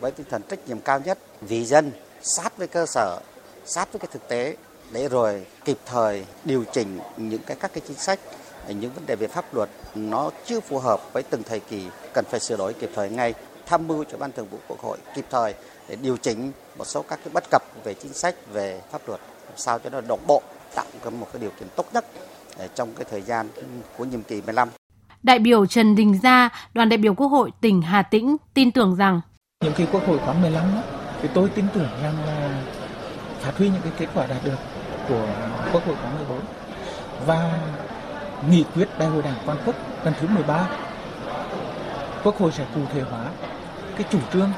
với 0.00 0.10
tinh 0.10 0.26
thần 0.30 0.42
trách 0.48 0.68
nhiệm 0.68 0.80
cao 0.80 1.00
nhất 1.00 1.18
vì 1.40 1.64
dân, 1.64 1.92
sát 2.22 2.58
với 2.58 2.68
cơ 2.68 2.86
sở, 2.86 3.20
sát 3.64 3.92
với 3.92 4.00
cái 4.00 4.08
thực 4.12 4.28
tế 4.28 4.56
để 4.92 5.08
rồi 5.08 5.46
kịp 5.64 5.78
thời 5.86 6.24
điều 6.44 6.64
chỉnh 6.72 6.98
những 7.16 7.42
cái 7.46 7.56
các 7.60 7.70
cái 7.74 7.82
chính 7.88 7.96
sách 7.96 8.18
những 8.68 8.92
vấn 8.92 9.06
đề 9.06 9.16
về 9.16 9.26
pháp 9.28 9.54
luật 9.54 9.68
nó 9.94 10.30
chưa 10.46 10.60
phù 10.60 10.78
hợp 10.78 11.00
với 11.12 11.22
từng 11.22 11.42
thời 11.42 11.60
kỳ 11.60 11.86
cần 12.14 12.24
phải 12.30 12.40
sửa 12.40 12.56
đổi 12.56 12.72
kịp 12.72 12.90
thời 12.94 13.10
ngay 13.10 13.34
tham 13.66 13.88
mưu 13.88 14.04
cho 14.04 14.18
ban 14.18 14.32
thường 14.32 14.46
vụ 14.50 14.58
quốc 14.68 14.80
hội 14.80 14.98
kịp 15.14 15.24
thời 15.30 15.54
để 15.88 15.96
điều 16.02 16.16
chỉnh 16.16 16.52
một 16.78 16.84
số 16.86 17.02
các 17.02 17.18
cái 17.24 17.30
bất 17.32 17.44
cập 17.50 17.62
về 17.84 17.94
chính 17.94 18.12
sách 18.12 18.34
về 18.52 18.80
pháp 18.92 19.08
luật 19.08 19.20
làm 19.44 19.56
sao 19.56 19.78
cho 19.78 19.90
nó 19.90 20.00
đồng 20.00 20.20
bộ 20.26 20.42
tạo 20.74 20.86
một 21.10 21.28
cái 21.32 21.42
điều 21.42 21.50
kiện 21.50 21.68
tốt 21.76 21.86
nhất 21.92 22.06
ờ, 22.58 22.68
trong 22.74 22.94
cái 22.94 23.06
thời 23.10 23.22
gian 23.22 23.48
của 23.96 24.04
nhiệm 24.04 24.22
kỳ 24.22 24.42
15 24.42 24.68
Đại 25.22 25.38
biểu 25.38 25.66
Trần 25.66 25.96
Đình 25.96 26.18
Gia, 26.22 26.48
đoàn 26.74 26.88
đại 26.88 26.96
biểu 26.96 27.14
Quốc 27.14 27.28
hội 27.28 27.50
tỉnh 27.60 27.82
Hà 27.82 28.02
Tĩnh 28.02 28.36
tin 28.54 28.70
tưởng 28.70 28.96
rằng 28.96 29.20
nhiệm 29.64 29.72
kỳ 29.72 29.86
Quốc 29.92 30.06
hội 30.06 30.18
khóa 30.18 30.34
15 30.34 30.64
đó, 30.74 30.82
thì 31.22 31.28
tôi 31.34 31.48
tin 31.48 31.64
tưởng 31.74 31.88
rằng 32.02 32.14
là 32.26 32.62
phát 33.40 33.58
huy 33.58 33.68
những 33.68 33.82
cái 33.82 33.92
kết 33.98 34.06
quả 34.14 34.26
đạt 34.26 34.44
được 34.44 34.58
của 35.08 35.26
Quốc 35.72 35.86
hội 35.86 35.96
khóa 36.02 36.10
14 36.10 36.40
và 37.26 37.58
nghị 38.50 38.64
quyết 38.74 38.88
đại 38.98 39.08
hội 39.08 39.22
đảng 39.22 39.36
toàn 39.46 39.58
quốc 39.66 39.74
lần 40.04 40.14
thứ 40.20 40.26
13 40.26 40.68
Quốc 42.24 42.38
hội 42.38 42.52
sẽ 42.52 42.64
cụ 42.74 42.80
thể 42.94 43.00
hóa 43.00 43.24
cái 43.96 44.06
chủ 44.10 44.18
trương 44.32 44.50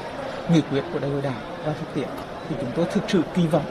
nghị 0.49 0.61
quyết 0.71 0.83
của 0.93 0.99
đại 0.99 1.11
hội 1.11 1.21
đảng 1.21 1.41
và 1.65 1.73
thực 1.73 1.93
tiễn. 1.93 2.07
Thì 2.49 2.55
chúng 2.59 2.71
tôi 2.75 2.85
thực 2.91 3.03
sự 3.07 3.21
kỳ 3.33 3.47
vọng 3.47 3.65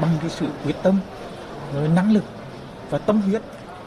bằng 0.00 0.10
cái 0.20 0.30
sự 0.30 0.46
quyết 0.64 0.74
tâm, 0.82 1.00
với 1.72 1.88
năng 1.88 2.12
lực 2.12 2.24
và 2.90 2.98
tâm 2.98 3.20
huyết 3.20 3.42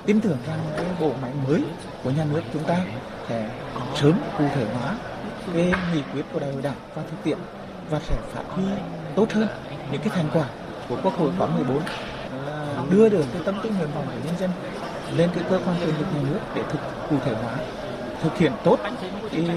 tin 0.06 0.22
tưởng 0.22 0.38
rằng 0.48 0.60
cái 0.78 0.86
bộ 1.00 1.12
máy 1.22 1.32
mới 1.48 1.64
của 2.04 2.12
nhà 2.12 2.26
nước 2.32 2.42
chúng 2.54 2.64
ta 2.64 2.78
sẽ 3.30 3.50
sớm 3.96 4.14
cụ 4.38 4.44
thể 4.56 4.66
hóa 4.74 4.96
về 5.48 5.74
nghị 5.94 6.02
quyết 6.14 6.26
của 6.34 6.40
đại 6.40 6.52
hội 6.54 6.62
đảng 6.62 6.76
và 6.96 7.04
thực 7.04 7.24
tiễn 7.24 7.38
và 7.90 8.00
sẽ 8.00 8.16
phát 8.34 8.44
huy 8.48 8.64
tốt 9.16 9.32
hơn 9.32 9.48
những 9.92 10.02
cái 10.02 10.10
thành 10.10 10.30
quả 10.34 10.46
của 10.90 10.98
quốc 11.04 11.14
hội 11.14 11.32
khóa 11.38 11.48
14 11.48 11.82
là 12.46 12.84
đưa 12.90 13.10
được 13.10 13.26
cái 13.34 13.42
tâm 13.46 13.56
tư 13.64 13.70
nguyện 13.70 13.90
vọng 13.96 14.06
của 14.06 14.20
nhân 14.26 14.36
dân 14.40 14.50
lên 15.16 15.30
cái 15.36 15.44
cơ 15.50 15.60
quan 15.66 15.76
quyền 15.80 15.98
lực 15.98 16.06
nhà 16.16 16.22
nước 16.32 16.40
để 16.56 16.64
thực 16.72 16.80
cụ 17.10 17.16
thể 17.26 17.34
hóa 17.34 17.56
thực 18.22 18.38
hiện 18.38 18.52
tốt 18.64 18.80
cái 19.32 19.48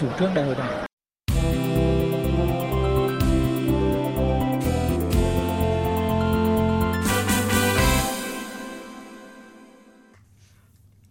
chủ 0.00 0.06
trương 0.18 0.34
đại 0.34 0.44
hội 0.44 0.54
đảng. 0.54 0.86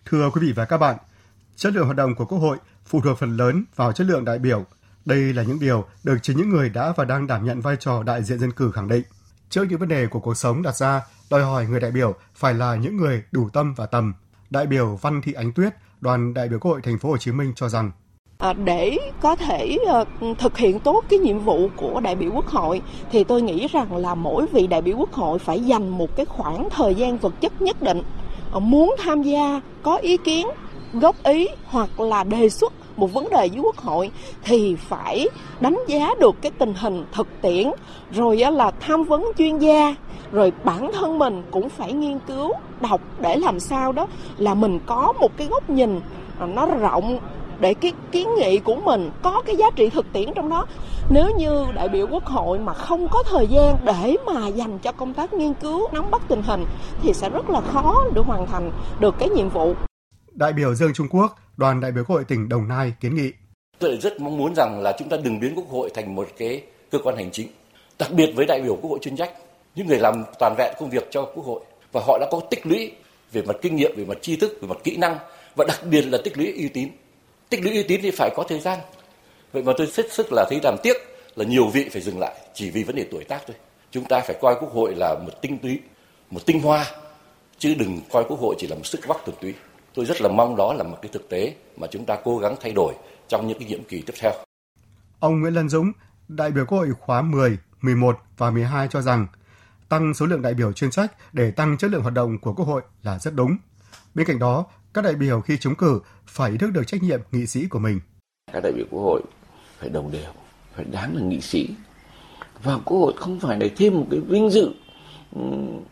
Thưa 0.05 0.29
quý 0.29 0.41
vị 0.41 0.53
và 0.55 0.65
các 0.65 0.77
bạn, 0.77 0.97
chất 1.59 1.73
lượng 1.73 1.85
hoạt 1.85 1.97
động 1.97 2.15
của 2.15 2.25
Quốc 2.25 2.39
hội 2.39 2.57
phụ 2.85 3.01
thuộc 3.01 3.17
phần 3.17 3.37
lớn 3.37 3.63
vào 3.75 3.91
chất 3.91 4.07
lượng 4.07 4.25
đại 4.25 4.39
biểu. 4.39 4.65
Đây 5.05 5.33
là 5.33 5.43
những 5.43 5.59
điều 5.59 5.85
được 6.03 6.17
chính 6.21 6.37
những 6.37 6.49
người 6.49 6.69
đã 6.69 6.93
và 6.95 7.05
đang 7.05 7.27
đảm 7.27 7.45
nhận 7.45 7.61
vai 7.61 7.75
trò 7.79 8.03
đại 8.03 8.23
diện 8.23 8.39
dân 8.39 8.51
cử 8.51 8.71
khẳng 8.71 8.87
định. 8.87 9.03
Trước 9.49 9.65
những 9.69 9.79
vấn 9.79 9.89
đề 9.89 10.07
của 10.07 10.19
cuộc 10.19 10.37
sống 10.37 10.61
đặt 10.61 10.75
ra, 10.75 11.01
đòi 11.29 11.43
hỏi 11.43 11.65
người 11.65 11.79
đại 11.79 11.91
biểu 11.91 12.13
phải 12.35 12.53
là 12.53 12.75
những 12.75 12.97
người 12.97 13.23
đủ 13.31 13.49
tâm 13.53 13.73
và 13.73 13.85
tầm. 13.85 14.13
Đại 14.49 14.65
biểu 14.65 14.95
Văn 14.95 15.21
Thị 15.21 15.33
Ánh 15.33 15.51
Tuyết, 15.51 15.73
đoàn 16.01 16.33
đại 16.33 16.49
biểu 16.49 16.59
Quốc 16.59 16.71
hội 16.71 16.81
thành 16.83 16.99
phố 16.99 17.09
Hồ 17.09 17.17
Chí 17.17 17.31
Minh 17.31 17.53
cho 17.55 17.69
rằng 17.69 17.91
à, 18.37 18.53
để 18.53 18.97
có 19.21 19.35
thể 19.35 19.77
ờ, 19.87 20.05
thực 20.39 20.57
hiện 20.57 20.79
tốt 20.79 21.05
cái 21.09 21.19
nhiệm 21.19 21.39
vụ 21.39 21.69
của 21.75 21.99
đại 21.99 22.15
biểu 22.15 22.31
quốc 22.31 22.47
hội 22.47 22.81
thì 23.11 23.23
tôi 23.23 23.41
nghĩ 23.41 23.67
rằng 23.67 23.97
là 23.97 24.15
mỗi 24.15 24.45
vị 24.51 24.67
đại 24.67 24.81
biểu 24.81 24.97
quốc 24.97 25.13
hội 25.13 25.39
phải 25.39 25.59
dành 25.59 25.89
một 25.89 26.15
cái 26.15 26.25
khoảng 26.25 26.69
thời 26.69 26.95
gian 26.95 27.17
vật 27.17 27.33
chất 27.41 27.61
nhất 27.61 27.81
định 27.81 28.03
ờ, 28.51 28.59
muốn 28.59 28.95
tham 28.99 29.23
gia 29.23 29.61
có 29.83 29.97
ý 29.97 30.17
kiến 30.17 30.47
góp 30.93 31.23
ý 31.23 31.47
hoặc 31.65 31.99
là 31.99 32.23
đề 32.23 32.49
xuất 32.49 32.73
một 32.97 33.13
vấn 33.13 33.29
đề 33.29 33.49
với 33.49 33.59
quốc 33.63 33.77
hội 33.77 34.11
thì 34.43 34.75
phải 34.75 35.27
đánh 35.59 35.79
giá 35.87 36.09
được 36.19 36.35
cái 36.41 36.51
tình 36.57 36.73
hình 36.73 37.05
thực 37.13 37.27
tiễn, 37.41 37.71
rồi 38.11 38.37
là 38.37 38.71
tham 38.79 39.03
vấn 39.03 39.25
chuyên 39.37 39.57
gia, 39.57 39.95
rồi 40.31 40.51
bản 40.63 40.91
thân 40.93 41.19
mình 41.19 41.43
cũng 41.51 41.69
phải 41.69 41.93
nghiên 41.93 42.19
cứu, 42.27 42.51
đọc 42.81 43.01
để 43.19 43.35
làm 43.35 43.59
sao 43.59 43.91
đó 43.91 44.07
là 44.37 44.53
mình 44.53 44.79
có 44.85 45.13
một 45.19 45.37
cái 45.37 45.47
góc 45.47 45.69
nhìn 45.69 46.01
à, 46.39 46.45
nó 46.45 46.65
rộng 46.65 47.19
để 47.59 47.73
cái 47.73 47.93
kiến 48.11 48.27
nghị 48.37 48.57
của 48.57 48.75
mình 48.75 49.11
có 49.21 49.41
cái 49.45 49.55
giá 49.55 49.69
trị 49.75 49.89
thực 49.89 50.13
tiễn 50.13 50.33
trong 50.35 50.49
đó. 50.49 50.65
Nếu 51.09 51.29
như 51.37 51.65
đại 51.75 51.89
biểu 51.89 52.07
quốc 52.11 52.25
hội 52.25 52.59
mà 52.59 52.73
không 52.73 53.07
có 53.07 53.23
thời 53.23 53.47
gian 53.47 53.77
để 53.83 54.15
mà 54.25 54.47
dành 54.47 54.79
cho 54.79 54.91
công 54.91 55.13
tác 55.13 55.33
nghiên 55.33 55.53
cứu, 55.53 55.87
nắm 55.91 56.11
bắt 56.11 56.21
tình 56.27 56.41
hình 56.41 56.65
thì 57.01 57.13
sẽ 57.13 57.29
rất 57.29 57.49
là 57.49 57.61
khó 57.61 58.03
để 58.13 58.21
hoàn 58.21 58.47
thành 58.47 58.71
được 58.99 59.15
cái 59.19 59.29
nhiệm 59.29 59.49
vụ 59.49 59.73
đại 60.33 60.53
biểu 60.53 60.75
Dương 60.75 60.93
Trung 60.93 61.07
Quốc, 61.09 61.39
đoàn 61.57 61.81
đại 61.81 61.91
biểu 61.91 62.03
Quốc 62.03 62.15
hội 62.15 62.23
tỉnh 62.23 62.49
Đồng 62.49 62.67
Nai 62.67 62.93
kiến 62.99 63.15
nghị. 63.15 63.31
Tôi 63.79 63.97
rất 64.01 64.19
mong 64.21 64.37
muốn 64.37 64.55
rằng 64.55 64.81
là 64.81 64.95
chúng 64.99 65.09
ta 65.09 65.17
đừng 65.23 65.39
biến 65.39 65.55
Quốc 65.55 65.69
hội 65.69 65.89
thành 65.93 66.15
một 66.15 66.27
cái 66.37 66.63
cơ 66.91 66.99
quan 67.03 67.15
hành 67.15 67.31
chính, 67.31 67.47
đặc 67.99 68.11
biệt 68.11 68.31
với 68.35 68.45
đại 68.45 68.61
biểu 68.61 68.75
Quốc 68.75 68.89
hội 68.89 68.99
chuyên 69.01 69.15
trách, 69.15 69.31
những 69.75 69.87
người 69.87 69.99
làm 69.99 70.23
toàn 70.39 70.55
vẹn 70.57 70.73
công 70.79 70.89
việc 70.89 71.07
cho 71.11 71.25
Quốc 71.35 71.45
hội 71.45 71.61
và 71.91 72.01
họ 72.07 72.17
đã 72.19 72.27
có 72.31 72.41
tích 72.49 72.65
lũy 72.65 72.91
về 73.31 73.41
mặt 73.41 73.55
kinh 73.61 73.75
nghiệm, 73.75 73.91
về 73.97 74.05
mặt 74.05 74.17
tri 74.21 74.35
thức, 74.35 74.57
về 74.61 74.67
mặt 74.67 74.77
kỹ 74.83 74.97
năng 74.97 75.17
và 75.55 75.65
đặc 75.67 75.79
biệt 75.89 76.01
là 76.01 76.17
tích 76.23 76.37
lũy 76.37 76.53
uy 76.53 76.69
tín. 76.69 76.89
Tích 77.49 77.63
lũy 77.63 77.73
uy 77.73 77.83
tín 77.83 77.99
thì 78.03 78.11
phải 78.11 78.29
có 78.35 78.43
thời 78.43 78.59
gian. 78.59 78.79
Vậy 79.53 79.63
mà 79.63 79.73
tôi 79.77 79.87
rất 79.87 80.13
sức 80.13 80.27
là 80.31 80.45
thấy 80.49 80.59
làm 80.63 80.75
tiếc 80.83 80.97
là 81.35 81.45
nhiều 81.45 81.67
vị 81.67 81.89
phải 81.91 82.01
dừng 82.01 82.19
lại 82.19 82.35
chỉ 82.53 82.69
vì 82.69 82.83
vấn 82.83 82.95
đề 82.95 83.05
tuổi 83.11 83.23
tác 83.23 83.39
thôi. 83.47 83.55
Chúng 83.91 84.03
ta 84.03 84.19
phải 84.19 84.35
coi 84.41 84.55
Quốc 84.59 84.73
hội 84.73 84.95
là 84.95 85.15
một 85.25 85.41
tinh 85.41 85.57
túy, 85.57 85.79
một 86.29 86.45
tinh 86.45 86.61
hoa 86.61 86.85
chứ 87.57 87.73
đừng 87.79 87.99
coi 88.11 88.23
Quốc 88.23 88.39
hội 88.39 88.55
chỉ 88.59 88.67
là 88.67 88.75
một 88.75 88.85
sức 88.85 89.07
vóc 89.07 89.21
thuần 89.25 89.37
túy. 89.41 89.53
Tôi 89.93 90.05
rất 90.05 90.21
là 90.21 90.29
mong 90.29 90.55
đó 90.55 90.73
là 90.73 90.83
một 90.83 90.97
cái 91.01 91.09
thực 91.13 91.29
tế 91.29 91.55
mà 91.77 91.87
chúng 91.91 92.05
ta 92.05 92.17
cố 92.23 92.37
gắng 92.37 92.55
thay 92.61 92.73
đổi 92.73 92.93
trong 93.27 93.47
những 93.47 93.59
cái 93.59 93.67
nhiệm 93.67 93.83
kỳ 93.83 94.01
tiếp 94.01 94.13
theo. 94.21 94.31
Ông 95.19 95.41
Nguyễn 95.41 95.53
Lân 95.53 95.69
Dũng, 95.69 95.91
đại 96.27 96.51
biểu 96.51 96.65
Quốc 96.65 96.77
hội 96.77 96.89
khóa 96.99 97.21
10, 97.21 97.57
11 97.81 98.17
và 98.37 98.51
12 98.51 98.87
cho 98.91 99.01
rằng 99.01 99.27
tăng 99.89 100.13
số 100.13 100.25
lượng 100.25 100.41
đại 100.41 100.53
biểu 100.53 100.73
chuyên 100.73 100.91
trách 100.91 101.13
để 101.33 101.51
tăng 101.51 101.77
chất 101.77 101.91
lượng 101.91 102.01
hoạt 102.01 102.13
động 102.13 102.37
của 102.37 102.53
Quốc 102.53 102.65
hội 102.65 102.81
là 103.03 103.19
rất 103.19 103.33
đúng. 103.35 103.57
Bên 104.15 104.27
cạnh 104.27 104.39
đó, 104.39 104.65
các 104.93 105.03
đại 105.03 105.15
biểu 105.15 105.41
khi 105.41 105.57
trúng 105.57 105.75
cử 105.75 105.99
phải 106.27 106.51
ý 106.51 106.57
thức 106.57 106.71
được 106.71 106.87
trách 106.87 107.03
nhiệm 107.03 107.19
nghị 107.31 107.45
sĩ 107.45 107.67
của 107.67 107.79
mình. 107.79 107.99
Các 108.53 108.63
đại 108.63 108.73
biểu 108.75 108.85
Quốc 108.91 109.01
hội 109.01 109.21
phải 109.79 109.89
đồng 109.89 110.11
đều, 110.11 110.31
phải 110.75 110.85
đáng 110.85 111.15
là 111.15 111.21
nghị 111.21 111.41
sĩ. 111.41 111.69
Và 112.63 112.77
Quốc 112.85 112.97
hội 112.97 113.13
không 113.17 113.39
phải 113.39 113.57
để 113.57 113.69
thêm 113.77 113.93
một 113.93 114.07
cái 114.11 114.19
vinh 114.19 114.49
dự 114.49 114.69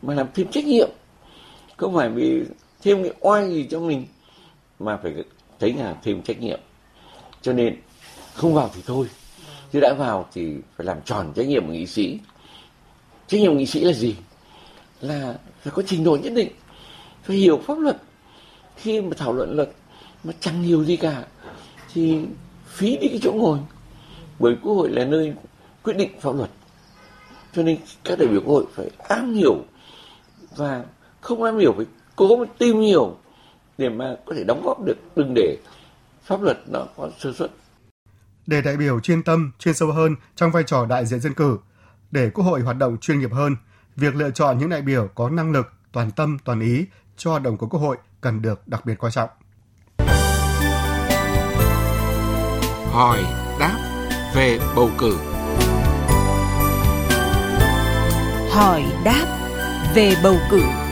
mà 0.02 0.14
làm 0.14 0.28
thêm 0.34 0.48
trách 0.52 0.66
nhiệm. 0.66 0.90
Không 1.78 1.96
phải 1.96 2.10
vì 2.10 2.44
thêm 2.82 3.04
cái 3.04 3.14
oai 3.20 3.50
gì 3.50 3.68
cho 3.72 3.80
mình, 3.80 4.08
mà 4.80 5.00
phải 5.04 5.14
thấy 5.60 5.74
là 5.74 5.96
thêm 6.04 6.22
trách 6.22 6.42
nhiệm. 6.42 6.60
Cho 7.42 7.54
nên, 7.54 7.76
không 8.34 8.54
vào 8.54 8.72
thì 8.76 8.82
thôi. 8.86 9.08
Chứ 9.74 9.80
đã 9.80 9.94
vào 9.98 10.28
thì 10.34 10.56
phải 10.76 10.86
làm 10.86 11.02
tròn 11.02 11.34
trách 11.36 11.48
nhiệm 11.48 11.66
của 11.66 11.74
nghị 11.74 11.88
sĩ. 11.88 12.20
Trách 13.28 13.42
nhiệm 13.42 13.52
của 13.52 13.58
nghị 13.58 13.66
sĩ 13.66 13.84
là 13.84 13.94
gì? 13.94 14.16
Là 15.02 15.38
phải 15.62 15.74
có 15.76 15.84
trình 15.86 16.04
độ 16.04 16.18
nhất 16.24 16.34
định, 16.34 16.50
phải 17.24 17.38
hiểu 17.38 17.62
pháp 17.68 17.80
luật. 17.80 17.98
Khi 18.76 19.02
mà 19.02 19.12
thảo 19.18 19.34
luận 19.34 19.56
luật 19.56 19.70
mà 20.24 20.34
chẳng 20.40 20.64
hiểu 20.64 20.86
gì 20.86 20.98
cả, 20.98 21.26
thì 21.94 22.20
phí 22.66 22.98
đi 22.98 23.08
cái 23.08 23.20
chỗ 23.22 23.32
ngồi. 23.32 23.60
Bởi 24.40 24.56
quốc 24.64 24.74
hội 24.74 24.90
là 24.90 25.06
nơi 25.06 25.34
quyết 25.84 25.98
định 25.98 26.20
pháp 26.20 26.36
luật. 26.36 26.50
Cho 27.54 27.64
nên 27.64 27.78
các 28.04 28.20
đại 28.20 28.28
biểu 28.28 28.42
quốc 28.42 28.54
hội 28.54 28.66
phải 28.74 28.90
am 29.10 29.34
hiểu 29.34 29.66
và 30.56 30.84
không 31.22 31.44
am 31.44 31.58
hiểu 31.58 31.74
phải 31.78 31.86
cố 32.18 32.46
tìm 32.58 32.80
hiểu 32.80 33.16
để 33.78 33.90
mà 33.90 34.16
có 34.26 34.34
thể 34.38 34.44
đóng 34.44 34.62
góp 34.66 34.86
được 34.86 34.98
đừng 35.16 35.34
để 35.36 35.58
pháp 36.24 36.42
luật 36.42 36.58
nó 36.68 36.86
có 36.98 37.10
sơ 37.20 37.34
suất. 37.34 37.52
Để 38.48 38.62
đại 38.62 38.78
biểu 38.78 39.00
chuyên 39.00 39.24
tâm, 39.24 39.52
chuyên 39.60 39.74
sâu 39.74 39.92
hơn 39.92 40.16
trong 40.36 40.52
vai 40.52 40.64
trò 40.64 40.86
đại 40.86 41.06
diện 41.06 41.20
dân 41.20 41.34
cử, 41.34 41.58
để 42.12 42.30
Quốc 42.30 42.44
hội 42.44 42.62
hoạt 42.62 42.78
động 42.78 42.98
chuyên 42.98 43.20
nghiệp 43.20 43.34
hơn, 43.34 43.56
việc 43.96 44.16
lựa 44.16 44.32
chọn 44.32 44.58
những 44.58 44.70
đại 44.70 44.82
biểu 44.82 45.10
có 45.16 45.30
năng 45.30 45.52
lực, 45.52 45.68
toàn 45.92 46.12
tâm, 46.12 46.38
toàn 46.44 46.60
ý 46.60 46.86
cho 47.18 47.32
hoạt 47.32 47.44
động 47.44 47.58
của 47.58 47.68
Quốc 47.68 47.80
hội 47.80 47.98
cần 48.22 48.42
được 48.42 48.68
đặc 48.68 48.86
biệt 48.86 48.96
quan 49.00 49.12
trọng. 49.12 49.30
Hỏi 52.92 53.24
đáp 53.60 53.78
về 54.36 54.60
bầu 54.76 54.90
cử. 54.98 55.18
Hỏi 58.52 58.84
đáp 59.06 59.26
về 59.96 60.16
bầu 60.24 60.36
cử. 60.52 60.87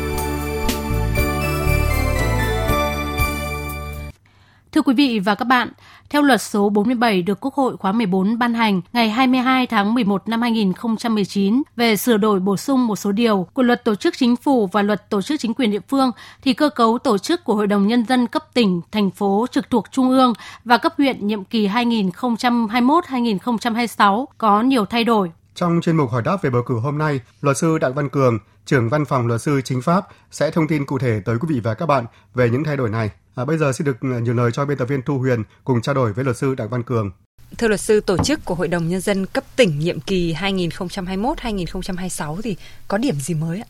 Thưa 4.75 4.81
quý 4.81 4.93
vị 4.93 5.19
và 5.19 5.35
các 5.35 5.45
bạn, 5.45 5.69
theo 6.09 6.21
luật 6.21 6.41
số 6.41 6.69
47 6.69 7.21
được 7.21 7.37
Quốc 7.41 7.53
hội 7.53 7.77
khóa 7.77 7.91
14 7.91 8.39
ban 8.39 8.53
hành 8.53 8.81
ngày 8.93 9.09
22 9.09 9.67
tháng 9.67 9.93
11 9.93 10.29
năm 10.29 10.41
2019 10.41 11.63
về 11.75 11.95
sửa 11.95 12.17
đổi 12.17 12.39
bổ 12.39 12.57
sung 12.57 12.87
một 12.87 12.95
số 12.95 13.11
điều 13.11 13.47
của 13.53 13.63
luật 13.63 13.83
tổ 13.83 13.95
chức 13.95 14.17
chính 14.17 14.35
phủ 14.35 14.67
và 14.67 14.81
luật 14.81 15.09
tổ 15.09 15.21
chức 15.21 15.39
chính 15.39 15.53
quyền 15.53 15.71
địa 15.71 15.79
phương 15.89 16.11
thì 16.41 16.53
cơ 16.53 16.69
cấu 16.69 16.97
tổ 16.97 17.17
chức 17.17 17.43
của 17.43 17.55
Hội 17.55 17.67
đồng 17.67 17.87
Nhân 17.87 18.05
dân 18.05 18.27
cấp 18.27 18.43
tỉnh, 18.53 18.81
thành 18.91 19.11
phố 19.11 19.45
trực 19.51 19.69
thuộc 19.69 19.91
Trung 19.91 20.09
ương 20.09 20.33
và 20.65 20.77
cấp 20.77 20.93
huyện 20.97 21.27
nhiệm 21.27 21.43
kỳ 21.43 21.67
2021-2026 21.67 24.25
có 24.37 24.61
nhiều 24.61 24.85
thay 24.85 25.03
đổi. 25.03 25.31
Trong 25.55 25.79
chuyên 25.81 25.97
mục 25.97 26.11
hỏi 26.11 26.21
đáp 26.21 26.37
về 26.41 26.49
bầu 26.49 26.61
cử 26.65 26.79
hôm 26.79 26.97
nay, 26.97 27.19
luật 27.41 27.57
sư 27.57 27.77
Đặng 27.77 27.93
Văn 27.93 28.09
Cường, 28.09 28.39
trưởng 28.65 28.89
văn 28.89 29.05
phòng 29.05 29.27
luật 29.27 29.41
sư 29.41 29.61
chính 29.63 29.81
pháp 29.81 30.07
sẽ 30.31 30.51
thông 30.51 30.67
tin 30.67 30.85
cụ 30.85 30.99
thể 30.99 31.21
tới 31.25 31.37
quý 31.41 31.47
vị 31.53 31.59
và 31.63 31.73
các 31.73 31.85
bạn 31.85 32.05
về 32.33 32.49
những 32.49 32.63
thay 32.63 32.77
đổi 32.77 32.89
này. 32.89 33.09
À, 33.35 33.45
bây 33.45 33.57
giờ 33.57 33.73
xin 33.73 33.85
được 33.85 34.03
nhiều 34.03 34.33
lời 34.33 34.51
cho 34.53 34.65
biên 34.65 34.77
tập 34.77 34.85
viên 34.85 35.01
Thu 35.01 35.17
Huyền 35.17 35.43
cùng 35.63 35.81
trao 35.81 35.95
đổi 35.95 36.13
với 36.13 36.25
luật 36.25 36.37
sư 36.37 36.55
Đặng 36.55 36.69
Văn 36.69 36.83
Cường. 36.83 37.11
Thưa 37.57 37.67
luật 37.67 37.81
sư, 37.81 37.99
tổ 37.99 38.17
chức 38.17 38.45
của 38.45 38.55
Hội 38.55 38.67
đồng 38.67 38.89
Nhân 38.89 39.01
dân 39.01 39.25
cấp 39.25 39.43
tỉnh 39.55 39.79
nhiệm 39.79 39.99
kỳ 39.99 40.33
2021-2026 40.33 42.41
thì 42.41 42.55
có 42.87 42.97
điểm 42.97 43.15
gì 43.19 43.33
mới 43.33 43.59
ạ? 43.59 43.65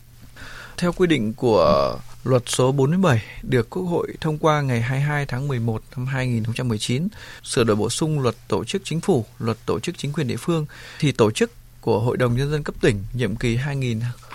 Theo 0.76 0.92
quy 0.92 1.06
định 1.06 1.32
của 1.32 1.98
luật 2.24 2.42
số 2.46 2.72
47 2.72 3.22
được 3.42 3.70
Quốc 3.70 3.82
hội 3.82 4.14
thông 4.20 4.38
qua 4.38 4.60
ngày 4.60 4.80
22 4.80 5.26
tháng 5.26 5.48
11 5.48 5.82
năm 5.96 6.06
2019, 6.06 7.08
sửa 7.42 7.64
đổi 7.64 7.76
bổ 7.76 7.90
sung 7.90 8.20
luật 8.20 8.34
tổ 8.48 8.64
chức 8.64 8.82
chính 8.84 9.00
phủ, 9.00 9.24
luật 9.38 9.56
tổ 9.66 9.80
chức 9.80 9.98
chính 9.98 10.12
quyền 10.12 10.28
địa 10.28 10.36
phương 10.36 10.66
thì 10.98 11.12
tổ 11.12 11.30
chức 11.30 11.50
của 11.80 12.00
Hội 12.00 12.16
đồng 12.16 12.36
Nhân 12.36 12.50
dân 12.50 12.62
cấp 12.62 12.74
tỉnh 12.80 13.04
nhiệm 13.12 13.36
kỳ 13.36 13.58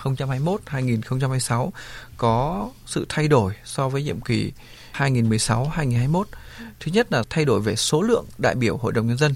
2021-2026 0.04 1.70
có 2.16 2.68
sự 2.86 3.06
thay 3.08 3.28
đổi 3.28 3.52
so 3.64 3.88
với 3.88 4.02
nhiệm 4.02 4.20
kỳ 4.20 4.52
2016-2021. 4.96 6.24
Thứ 6.80 6.92
nhất 6.92 7.12
là 7.12 7.22
thay 7.30 7.44
đổi 7.44 7.60
về 7.60 7.76
số 7.76 8.02
lượng 8.02 8.24
đại 8.38 8.54
biểu 8.54 8.76
Hội 8.76 8.92
đồng 8.92 9.06
Nhân 9.06 9.18
dân, 9.18 9.34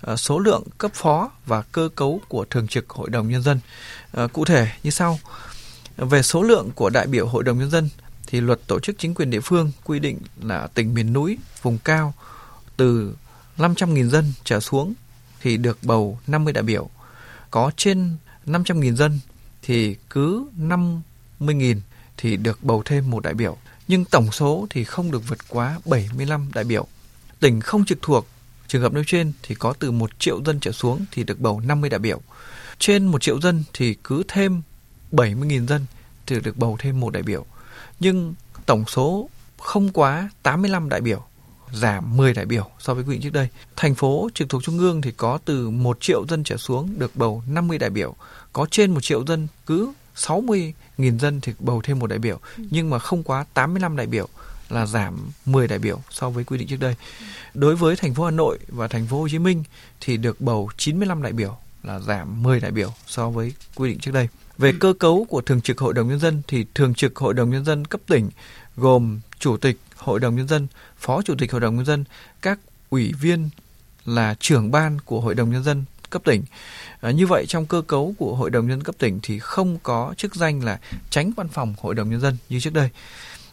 ờ, 0.00 0.16
số 0.16 0.38
lượng 0.38 0.62
cấp 0.78 0.90
phó 0.94 1.30
và 1.46 1.62
cơ 1.62 1.88
cấu 1.94 2.20
của 2.28 2.44
Thường 2.44 2.68
trực 2.68 2.90
Hội 2.90 3.10
đồng 3.10 3.28
Nhân 3.28 3.42
dân. 3.42 3.60
Ờ, 4.12 4.28
cụ 4.28 4.44
thể 4.44 4.68
như 4.82 4.90
sau. 4.90 5.18
Về 5.96 6.22
số 6.22 6.42
lượng 6.42 6.70
của 6.74 6.90
đại 6.90 7.06
biểu 7.06 7.26
Hội 7.26 7.44
đồng 7.44 7.58
Nhân 7.58 7.70
dân 7.70 7.88
thì 8.26 8.40
luật 8.40 8.60
tổ 8.66 8.80
chức 8.80 8.98
chính 8.98 9.14
quyền 9.14 9.30
địa 9.30 9.40
phương 9.40 9.72
quy 9.84 9.98
định 9.98 10.18
là 10.42 10.66
tỉnh 10.74 10.94
miền 10.94 11.12
núi, 11.12 11.38
vùng 11.62 11.78
cao 11.78 12.14
từ 12.76 13.14
500.000 13.58 14.10
dân 14.10 14.32
trở 14.44 14.60
xuống 14.60 14.94
thì 15.40 15.56
được 15.56 15.78
bầu 15.82 16.18
50 16.26 16.52
đại 16.52 16.62
biểu. 16.62 16.90
Có 17.50 17.70
trên 17.76 18.16
500.000 18.46 18.96
dân 18.96 19.20
thì 19.62 19.96
cứ 20.10 20.46
50.000 20.56 21.80
thì 22.16 22.36
được 22.36 22.62
bầu 22.62 22.82
thêm 22.84 23.10
một 23.10 23.22
đại 23.22 23.34
biểu, 23.34 23.56
nhưng 23.88 24.04
tổng 24.04 24.32
số 24.32 24.66
thì 24.70 24.84
không 24.84 25.10
được 25.10 25.28
vượt 25.28 25.38
quá 25.48 25.80
75 25.84 26.50
đại 26.54 26.64
biểu. 26.64 26.86
Tỉnh 27.40 27.60
không 27.60 27.84
trực 27.84 27.98
thuộc 28.02 28.26
trường 28.68 28.82
hợp 28.82 28.92
nêu 28.92 29.04
trên 29.06 29.32
thì 29.42 29.54
có 29.54 29.74
từ 29.78 29.90
1 29.90 30.10
triệu 30.18 30.42
dân 30.44 30.60
trở 30.60 30.72
xuống 30.72 31.04
thì 31.12 31.24
được 31.24 31.40
bầu 31.40 31.60
50 31.60 31.90
đại 31.90 31.98
biểu. 31.98 32.20
Trên 32.78 33.06
1 33.06 33.22
triệu 33.22 33.40
dân 33.40 33.64
thì 33.72 33.94
cứ 34.04 34.22
thêm 34.28 34.62
70.000 35.12 35.66
dân 35.66 35.86
thì 36.26 36.40
được 36.40 36.56
bầu 36.56 36.76
thêm 36.80 37.00
một 37.00 37.12
đại 37.12 37.22
biểu. 37.22 37.46
Nhưng 38.00 38.34
tổng 38.66 38.84
số 38.86 39.28
không 39.58 39.92
quá 39.92 40.30
85 40.42 40.88
đại 40.88 41.00
biểu 41.00 41.26
giảm 41.72 42.16
10 42.16 42.34
đại 42.34 42.46
biểu 42.46 42.70
so 42.78 42.94
với 42.94 43.04
quy 43.04 43.12
định 43.12 43.22
trước 43.22 43.32
đây. 43.32 43.48
Thành 43.76 43.94
phố 43.94 44.28
trực 44.34 44.48
thuộc 44.48 44.62
trung 44.64 44.78
ương 44.78 45.00
thì 45.00 45.10
có 45.10 45.38
từ 45.44 45.70
1 45.70 46.00
triệu 46.00 46.26
dân 46.28 46.44
trở 46.44 46.56
xuống 46.56 46.98
được 46.98 47.16
bầu 47.16 47.42
50 47.46 47.78
đại 47.78 47.90
biểu, 47.90 48.14
có 48.52 48.66
trên 48.70 48.90
1 48.90 49.00
triệu 49.00 49.24
dân 49.26 49.48
cứ 49.66 49.92
60.000 50.16 51.18
dân 51.18 51.40
thì 51.40 51.52
bầu 51.58 51.80
thêm 51.84 51.98
một 51.98 52.06
đại 52.06 52.18
biểu, 52.18 52.38
nhưng 52.56 52.90
mà 52.90 52.98
không 52.98 53.22
quá 53.22 53.44
85 53.54 53.96
đại 53.96 54.06
biểu 54.06 54.28
là 54.70 54.86
giảm 54.86 55.30
10 55.46 55.68
đại 55.68 55.78
biểu 55.78 56.00
so 56.10 56.30
với 56.30 56.44
quy 56.44 56.58
định 56.58 56.68
trước 56.68 56.80
đây. 56.80 56.94
Đối 57.54 57.76
với 57.76 57.96
thành 57.96 58.14
phố 58.14 58.24
Hà 58.24 58.30
Nội 58.30 58.58
và 58.68 58.88
thành 58.88 59.06
phố 59.06 59.20
Hồ 59.20 59.28
Chí 59.28 59.38
Minh 59.38 59.64
thì 60.00 60.16
được 60.16 60.40
bầu 60.40 60.70
95 60.76 61.22
đại 61.22 61.32
biểu 61.32 61.56
là 61.82 61.98
giảm 61.98 62.42
10 62.42 62.60
đại 62.60 62.70
biểu 62.70 62.92
so 63.06 63.30
với 63.30 63.52
quy 63.74 63.90
định 63.90 63.98
trước 63.98 64.10
đây. 64.14 64.28
Về 64.58 64.72
cơ 64.80 64.92
cấu 64.98 65.26
của 65.28 65.40
Thường 65.40 65.60
trực 65.60 65.78
Hội 65.78 65.94
đồng 65.94 66.08
Nhân 66.08 66.18
dân 66.18 66.42
thì 66.48 66.66
Thường 66.74 66.94
trực 66.94 67.16
Hội 67.16 67.34
đồng 67.34 67.50
Nhân 67.50 67.64
dân 67.64 67.84
cấp 67.84 68.00
tỉnh 68.06 68.30
gồm 68.76 69.20
Chủ 69.38 69.56
tịch 69.56 69.78
Hội 69.96 70.20
đồng 70.20 70.36
Nhân 70.36 70.48
dân, 70.48 70.66
Phó 70.98 71.22
Chủ 71.22 71.34
tịch 71.38 71.52
Hội 71.52 71.60
đồng 71.60 71.76
Nhân 71.76 71.84
dân, 71.84 72.04
các 72.42 72.58
ủy 72.90 73.12
viên 73.20 73.48
là 74.04 74.34
trưởng 74.40 74.70
ban 74.70 74.98
của 75.04 75.20
Hội 75.20 75.34
đồng 75.34 75.50
Nhân 75.50 75.62
dân 75.62 75.84
cấp 76.14 76.22
tỉnh. 76.24 76.42
À, 77.00 77.10
như 77.10 77.26
vậy 77.26 77.44
trong 77.48 77.66
cơ 77.66 77.82
cấu 77.86 78.14
của 78.18 78.34
Hội 78.34 78.50
đồng 78.50 78.66
Nhân 78.66 78.78
dân 78.78 78.84
cấp 78.84 78.94
tỉnh 78.98 79.20
thì 79.22 79.38
không 79.38 79.78
có 79.82 80.14
chức 80.16 80.34
danh 80.34 80.64
là 80.64 80.78
tránh 81.10 81.32
văn 81.36 81.48
phòng 81.48 81.74
Hội 81.80 81.94
đồng 81.94 82.10
Nhân 82.10 82.20
dân 82.20 82.36
như 82.48 82.60
trước 82.60 82.72
đây. 82.72 82.90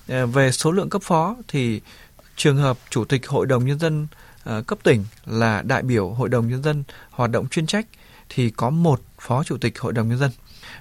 À, 0.07 0.25
về 0.25 0.51
số 0.51 0.71
lượng 0.71 0.89
cấp 0.89 1.01
phó 1.01 1.35
thì 1.47 1.81
trường 2.35 2.57
hợp 2.57 2.77
Chủ 2.89 3.05
tịch 3.05 3.27
Hội 3.27 3.45
đồng 3.45 3.65
Nhân 3.65 3.79
dân 3.79 4.07
à, 4.43 4.61
cấp 4.67 4.79
tỉnh 4.83 5.05
là 5.25 5.61
đại 5.61 5.83
biểu 5.83 6.09
Hội 6.09 6.29
đồng 6.29 6.47
Nhân 6.47 6.63
dân 6.63 6.83
hoạt 7.11 7.31
động 7.31 7.47
chuyên 7.49 7.65
trách 7.65 7.85
thì 8.29 8.49
có 8.49 8.69
một 8.69 9.01
Phó 9.19 9.43
Chủ 9.43 9.57
tịch 9.57 9.79
Hội 9.79 9.93
đồng 9.93 10.09
Nhân 10.09 10.17
dân. 10.17 10.31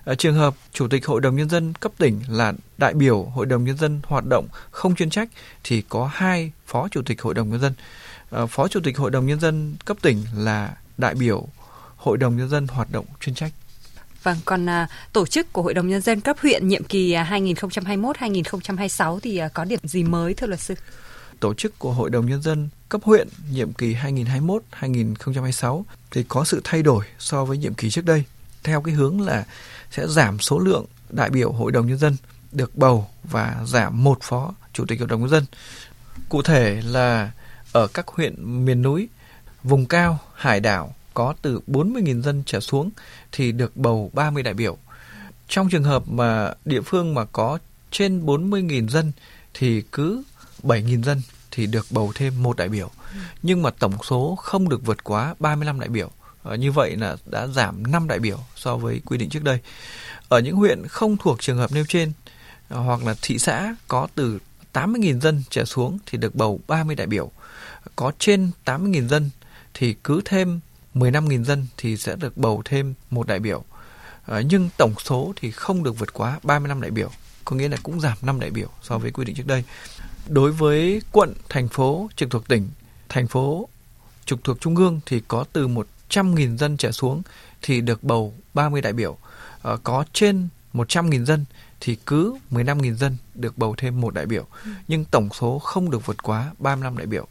À, 0.05 0.15
trường 0.15 0.35
hợp 0.35 0.55
Chủ 0.73 0.89
tịch 0.89 1.07
Hội 1.07 1.21
đồng 1.21 1.37
Nhân 1.37 1.49
dân 1.49 1.73
cấp 1.81 1.93
tỉnh 1.99 2.21
là 2.29 2.53
đại 2.79 2.95
biểu 2.95 3.23
Hội 3.23 3.47
đồng 3.47 3.65
Nhân 3.65 3.77
dân 3.77 4.01
hoạt 4.05 4.25
động 4.27 4.47
không 4.71 4.95
chuyên 4.95 5.11
trách 5.11 5.29
thì 5.65 5.83
có 5.89 6.11
hai 6.13 6.53
Phó 6.67 6.89
Chủ 6.89 7.03
tịch 7.03 7.23
Hội 7.23 7.35
đồng 7.35 7.51
Nhân 7.51 7.61
dân. 7.61 7.73
À, 8.31 8.47
Phó 8.47 8.69
Chủ 8.69 8.81
tịch 8.85 8.99
Hội 8.99 9.11
đồng 9.11 9.27
Nhân 9.27 9.41
dân 9.41 9.77
cấp 9.85 9.97
tỉnh 10.03 10.25
là 10.37 10.77
đại 10.99 11.15
biểu 11.15 11.49
Hội 12.01 12.19
đồng 12.19 12.37
Nhân 12.37 12.49
dân 12.49 12.67
hoạt 12.67 12.93
động 12.93 13.05
chuyên 13.21 13.35
trách. 13.35 13.53
Vâng, 14.23 14.37
còn 14.45 14.69
à, 14.69 14.89
tổ 15.13 15.27
chức 15.27 15.53
của 15.53 15.63
Hội 15.63 15.75
đồng 15.75 15.89
Nhân 15.89 16.01
dân 16.01 16.21
cấp 16.21 16.37
huyện 16.43 16.69
nhiệm 16.69 16.85
kỳ 16.85 17.15
2021-2026 17.15 19.17
à, 19.17 19.21
thì 19.23 19.37
à, 19.37 19.49
có 19.49 19.65
điểm 19.65 19.81
gì 19.83 20.03
mới 20.03 20.35
thưa 20.35 20.47
luật 20.47 20.61
sư? 20.61 20.75
Tổ 21.41 21.55
chức 21.55 21.79
của 21.79 21.93
Hội 21.93 22.11
đồng 22.11 22.27
Nhân 22.27 22.43
dân 22.43 22.69
cấp 22.89 23.01
huyện 23.05 23.29
nhiệm 23.51 23.73
kỳ 23.73 23.95
2021-2026 23.95 25.83
thì 26.11 26.25
có 26.29 26.45
sự 26.45 26.61
thay 26.65 26.83
đổi 26.83 27.05
so 27.19 27.45
với 27.45 27.59
nhiệm 27.59 27.75
kỳ 27.75 27.91
trước 27.91 28.05
đây 28.05 28.25
theo 28.65 28.81
cái 28.81 28.95
hướng 28.95 29.21
là 29.21 29.45
sẽ 29.91 30.09
giảm 30.09 30.39
số 30.39 30.59
lượng 30.59 30.85
đại 31.11 31.31
biểu 31.31 31.53
Hội 31.53 31.73
đồng 31.73 31.87
Nhân 31.87 31.99
dân 31.99 32.17
được 32.53 32.77
bầu 32.77 33.09
và 33.25 33.57
giảm 33.67 34.05
một 34.05 34.19
phó 34.23 34.55
Chủ 34.73 34.85
tịch 34.89 34.99
Hội 34.99 35.09
đồng 35.09 35.21
Nhân 35.21 35.31
dân. 35.31 35.45
Cụ 36.29 36.43
thể 36.43 36.83
là 36.85 37.31
ở 37.73 37.87
các 37.87 38.09
huyện 38.09 38.65
miền 38.65 38.83
núi, 38.83 39.09
vùng 39.63 39.87
cao, 39.87 40.19
hải 40.35 40.61
đảo 40.61 40.95
có 41.21 41.35
từ 41.43 41.61
40.000 41.67 42.23
dân 42.23 42.43
trở 42.47 42.61
xuống 42.61 42.91
thì 43.33 43.53
được 43.53 43.77
bầu 43.77 44.11
30 44.13 44.43
đại 44.43 44.55
biểu. 44.55 44.79
Trong 45.49 45.69
trường 45.69 45.85
hợp 45.85 46.09
mà 46.09 46.53
địa 46.65 46.81
phương 46.81 47.15
mà 47.15 47.25
có 47.25 47.59
trên 47.91 48.27
40.000 48.27 48.89
dân 48.89 49.13
thì 49.55 49.83
cứ 49.93 50.23
7.000 50.63 51.03
dân 51.03 51.23
thì 51.51 51.67
được 51.67 51.87
bầu 51.91 52.13
thêm 52.15 52.43
một 52.43 52.57
đại 52.57 52.69
biểu. 52.69 52.91
Nhưng 53.43 53.63
mà 53.63 53.71
tổng 53.71 53.93
số 54.03 54.37
không 54.43 54.69
được 54.69 54.87
vượt 54.87 55.05
quá 55.05 55.35
35 55.39 55.81
đại 55.81 55.89
biểu. 55.89 56.11
À, 56.45 56.57
như 56.57 56.73
vậy 56.73 56.97
là 56.97 57.17
đã 57.27 57.47
giảm 57.47 57.93
5 57.93 58.09
đại 58.09 58.19
biểu 58.19 58.39
so 58.57 58.77
với 58.77 59.01
quy 59.05 59.19
định 59.19 59.29
trước 59.29 59.45
đây. 59.45 59.59
Ở 60.29 60.41
những 60.41 60.57
huyện 60.57 60.87
không 60.87 61.17
thuộc 61.17 61.41
trường 61.41 61.59
hợp 61.59 61.73
nêu 61.73 61.85
trên 61.89 62.13
ờ, 62.69 62.81
hoặc 62.81 63.05
là 63.05 63.15
thị 63.23 63.39
xã 63.39 63.75
có 63.89 64.09
từ 64.15 64.39
80.000 64.73 65.21
dân 65.21 65.43
trở 65.51 65.65
xuống 65.65 65.99
thì 66.07 66.19
được 66.19 66.35
bầu 66.35 66.61
30 66.69 66.97
đại 66.97 67.07
biểu. 67.07 67.31
Có 67.97 68.13
trên 68.19 68.51
80.000 68.65 69.09
dân 69.09 69.31
thì 69.75 69.95
cứ 70.05 70.21
thêm 70.25 70.61
15.000 70.95 71.45
dân 71.45 71.67
thì 71.77 71.97
sẽ 71.97 72.17
được 72.17 72.37
bầu 72.37 72.63
thêm 72.65 72.95
một 73.11 73.27
đại 73.27 73.41
biểu. 73.41 73.65
À, 74.27 74.41
nhưng 74.41 74.69
tổng 74.77 74.95
số 75.05 75.33
thì 75.37 75.51
không 75.51 75.83
được 75.83 75.99
vượt 75.99 76.15
quá 76.15 76.41
35 76.43 76.81
đại 76.81 76.91
biểu, 76.91 77.11
có 77.45 77.57
nghĩa 77.57 77.69
là 77.69 77.77
cũng 77.83 78.01
giảm 78.01 78.19
5 78.23 78.41
đại 78.41 78.51
biểu 78.51 78.69
so 78.83 78.99
với 78.99 79.11
quy 79.11 79.25
định 79.25 79.37
trước 79.37 79.47
đây. 79.47 79.65
Đối 80.29 80.53
với 80.53 81.03
quận, 81.13 81.35
thành 81.49 81.69
phố 81.69 82.09
trực 82.17 82.31
thuộc 82.31 82.49
tỉnh, 82.49 82.69
thành 83.09 83.27
phố 83.27 83.69
trực 84.27 84.45
thuộc 84.45 84.61
trung 84.61 84.77
ương 84.77 85.01
thì 85.07 85.23
có 85.29 85.45
từ 85.53 85.69
100.000 85.69 86.57
dân 86.57 86.77
trở 86.77 86.93
xuống 86.93 87.23
thì 87.63 87.81
được 87.81 88.05
bầu 88.05 88.35
30 88.55 88.81
đại 88.81 88.93
biểu. 88.93 89.19
À, 89.63 89.73
có 89.85 90.05
trên 90.13 90.49
100.000 90.75 91.25
dân 91.25 91.45
thì 91.81 91.97
cứ 92.07 92.35
15.000 92.51 92.95
dân 92.95 93.17
được 93.35 93.59
bầu 93.59 93.75
thêm 93.79 94.01
một 94.01 94.15
đại 94.15 94.27
biểu, 94.27 94.47
ừ. 94.65 94.71
nhưng 94.89 95.05
tổng 95.05 95.29
số 95.41 95.59
không 95.59 95.91
được 95.91 96.07
vượt 96.07 96.23
quá 96.23 96.51
35 96.59 96.97
đại 96.97 97.07
biểu. 97.07 97.27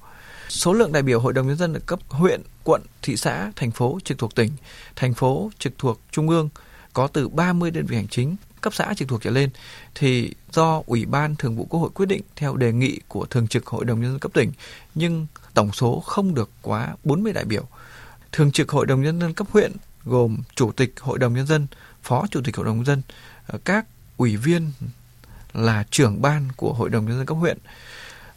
Số 0.49 0.73
lượng 0.73 0.91
đại 0.91 1.03
biểu 1.03 1.19
Hội 1.19 1.33
đồng 1.33 1.47
Nhân 1.47 1.57
dân 1.57 1.73
ở 1.73 1.79
cấp 1.85 1.99
huyện, 2.07 2.41
quận, 2.69 2.81
thị 3.01 3.17
xã, 3.17 3.51
thành 3.55 3.71
phố 3.71 3.99
trực 4.03 4.17
thuộc 4.17 4.35
tỉnh, 4.35 4.51
thành 4.95 5.13
phố 5.13 5.51
trực 5.59 5.73
thuộc 5.77 5.99
trung 6.11 6.29
ương 6.29 6.49
có 6.93 7.07
từ 7.07 7.27
30 7.29 7.71
đơn 7.71 7.85
vị 7.85 7.95
hành 7.95 8.07
chính 8.07 8.35
cấp 8.61 8.73
xã 8.73 8.93
trực 8.97 9.07
thuộc 9.07 9.21
trở 9.23 9.29
lên 9.29 9.49
thì 9.95 10.33
do 10.51 10.81
Ủy 10.85 11.05
ban 11.05 11.35
Thường 11.35 11.55
vụ 11.57 11.65
Quốc 11.69 11.79
hội 11.79 11.89
quyết 11.89 12.05
định 12.05 12.21
theo 12.35 12.55
đề 12.55 12.73
nghị 12.73 12.99
của 13.07 13.25
Thường 13.25 13.47
trực 13.47 13.67
Hội 13.67 13.85
đồng 13.85 14.01
Nhân 14.01 14.11
dân 14.11 14.19
cấp 14.19 14.33
tỉnh 14.33 14.51
nhưng 14.95 15.27
tổng 15.53 15.71
số 15.71 15.99
không 15.99 16.35
được 16.35 16.49
quá 16.61 16.95
40 17.03 17.33
đại 17.33 17.45
biểu. 17.45 17.63
Thường 18.31 18.51
trực 18.51 18.69
Hội 18.69 18.85
đồng 18.85 19.01
Nhân 19.01 19.21
dân 19.21 19.33
cấp 19.33 19.47
huyện 19.51 19.71
gồm 20.05 20.37
Chủ 20.55 20.71
tịch 20.71 20.93
Hội 20.99 21.19
đồng 21.19 21.33
Nhân 21.33 21.47
dân, 21.47 21.67
Phó 22.03 22.27
Chủ 22.31 22.41
tịch 22.43 22.55
Hội 22.55 22.65
đồng 22.65 22.75
Nhân 22.75 22.85
dân, 22.85 23.01
ờ, 23.47 23.59
các 23.65 23.85
ủy 24.17 24.37
viên 24.37 24.71
là 25.53 25.83
trưởng 25.91 26.21
ban 26.21 26.47
của 26.55 26.73
Hội 26.73 26.89
đồng 26.89 27.05
Nhân 27.05 27.17
dân 27.17 27.25
cấp 27.25 27.37
huyện. 27.37 27.57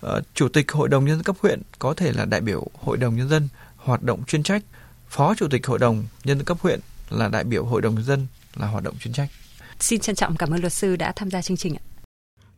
Ờ, 0.01 0.23
Chủ 0.35 0.49
tịch 0.49 0.73
Hội 0.73 0.89
đồng 0.89 1.05
Nhân 1.05 1.17
dân 1.17 1.25
cấp 1.25 1.37
huyện 1.41 1.63
có 1.79 1.95
thể 1.95 2.13
là 2.13 2.25
đại 2.25 2.41
biểu 2.41 2.67
Hội 2.83 2.97
đồng 2.97 3.17
Nhân 3.17 3.29
dân 3.29 3.49
hoạt 3.85 4.03
động 4.03 4.25
chuyên 4.25 4.43
trách. 4.43 4.63
Phó 5.09 5.35
Chủ 5.35 5.49
tịch 5.51 5.67
Hội 5.67 5.79
đồng 5.79 6.05
Nhân 6.25 6.39
dân 6.39 6.45
cấp 6.45 6.57
huyện 6.61 6.81
là 7.11 7.29
đại 7.29 7.45
biểu 7.45 7.65
Hội 7.65 7.83
đồng 7.83 7.95
Nhân 7.95 8.05
dân 8.05 8.27
là 8.57 8.67
hoạt 8.67 8.85
động 8.85 8.95
chuyên 8.99 9.15
trách. 9.15 9.31
Xin 9.81 10.01
trân 10.01 10.17
trọng 10.17 10.37
cảm 10.37 10.51
ơn 10.51 10.61
luật 10.61 10.73
sư 10.73 10.97
đã 10.97 11.13
tham 11.17 11.31
gia 11.31 11.43
chương 11.43 11.57
trình 11.57 11.75
ạ. 11.75 11.83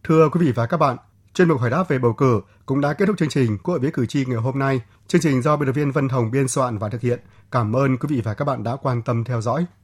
Thưa 0.05 0.29
quý 0.29 0.47
vị 0.47 0.53
và 0.53 0.67
các 0.67 0.77
bạn, 0.77 0.97
chuyên 1.35 1.49
mục 1.49 1.61
hỏi 1.61 1.71
đáp 1.71 1.89
về 1.89 1.99
bầu 1.99 2.13
cử 2.13 2.41
cũng 2.67 2.81
đã 2.81 2.93
kết 2.93 3.07
thúc 3.07 3.19
chương 3.19 3.29
trình 3.29 3.59
của 3.59 3.79
với 3.83 3.91
cử 3.91 4.07
tri 4.07 4.25
ngày 4.25 4.37
hôm 4.37 4.59
nay. 4.59 4.81
Chương 5.09 5.21
trình 5.21 5.43
do 5.43 5.57
biên 5.57 5.67
tập 5.67 5.73
viên 5.73 5.93
Vân 5.93 6.09
Hồng 6.09 6.31
biên 6.31 6.49
soạn 6.49 6.79
và 6.79 6.89
thực 6.89 7.01
hiện. 7.01 7.21
Cảm 7.51 7.77
ơn 7.77 7.97
quý 7.97 8.07
vị 8.11 8.21
và 8.25 8.35
các 8.35 8.45
bạn 8.45 8.63
đã 8.63 8.77
quan 8.77 9.03
tâm 9.03 9.25
theo 9.25 9.41
dõi. 9.41 9.67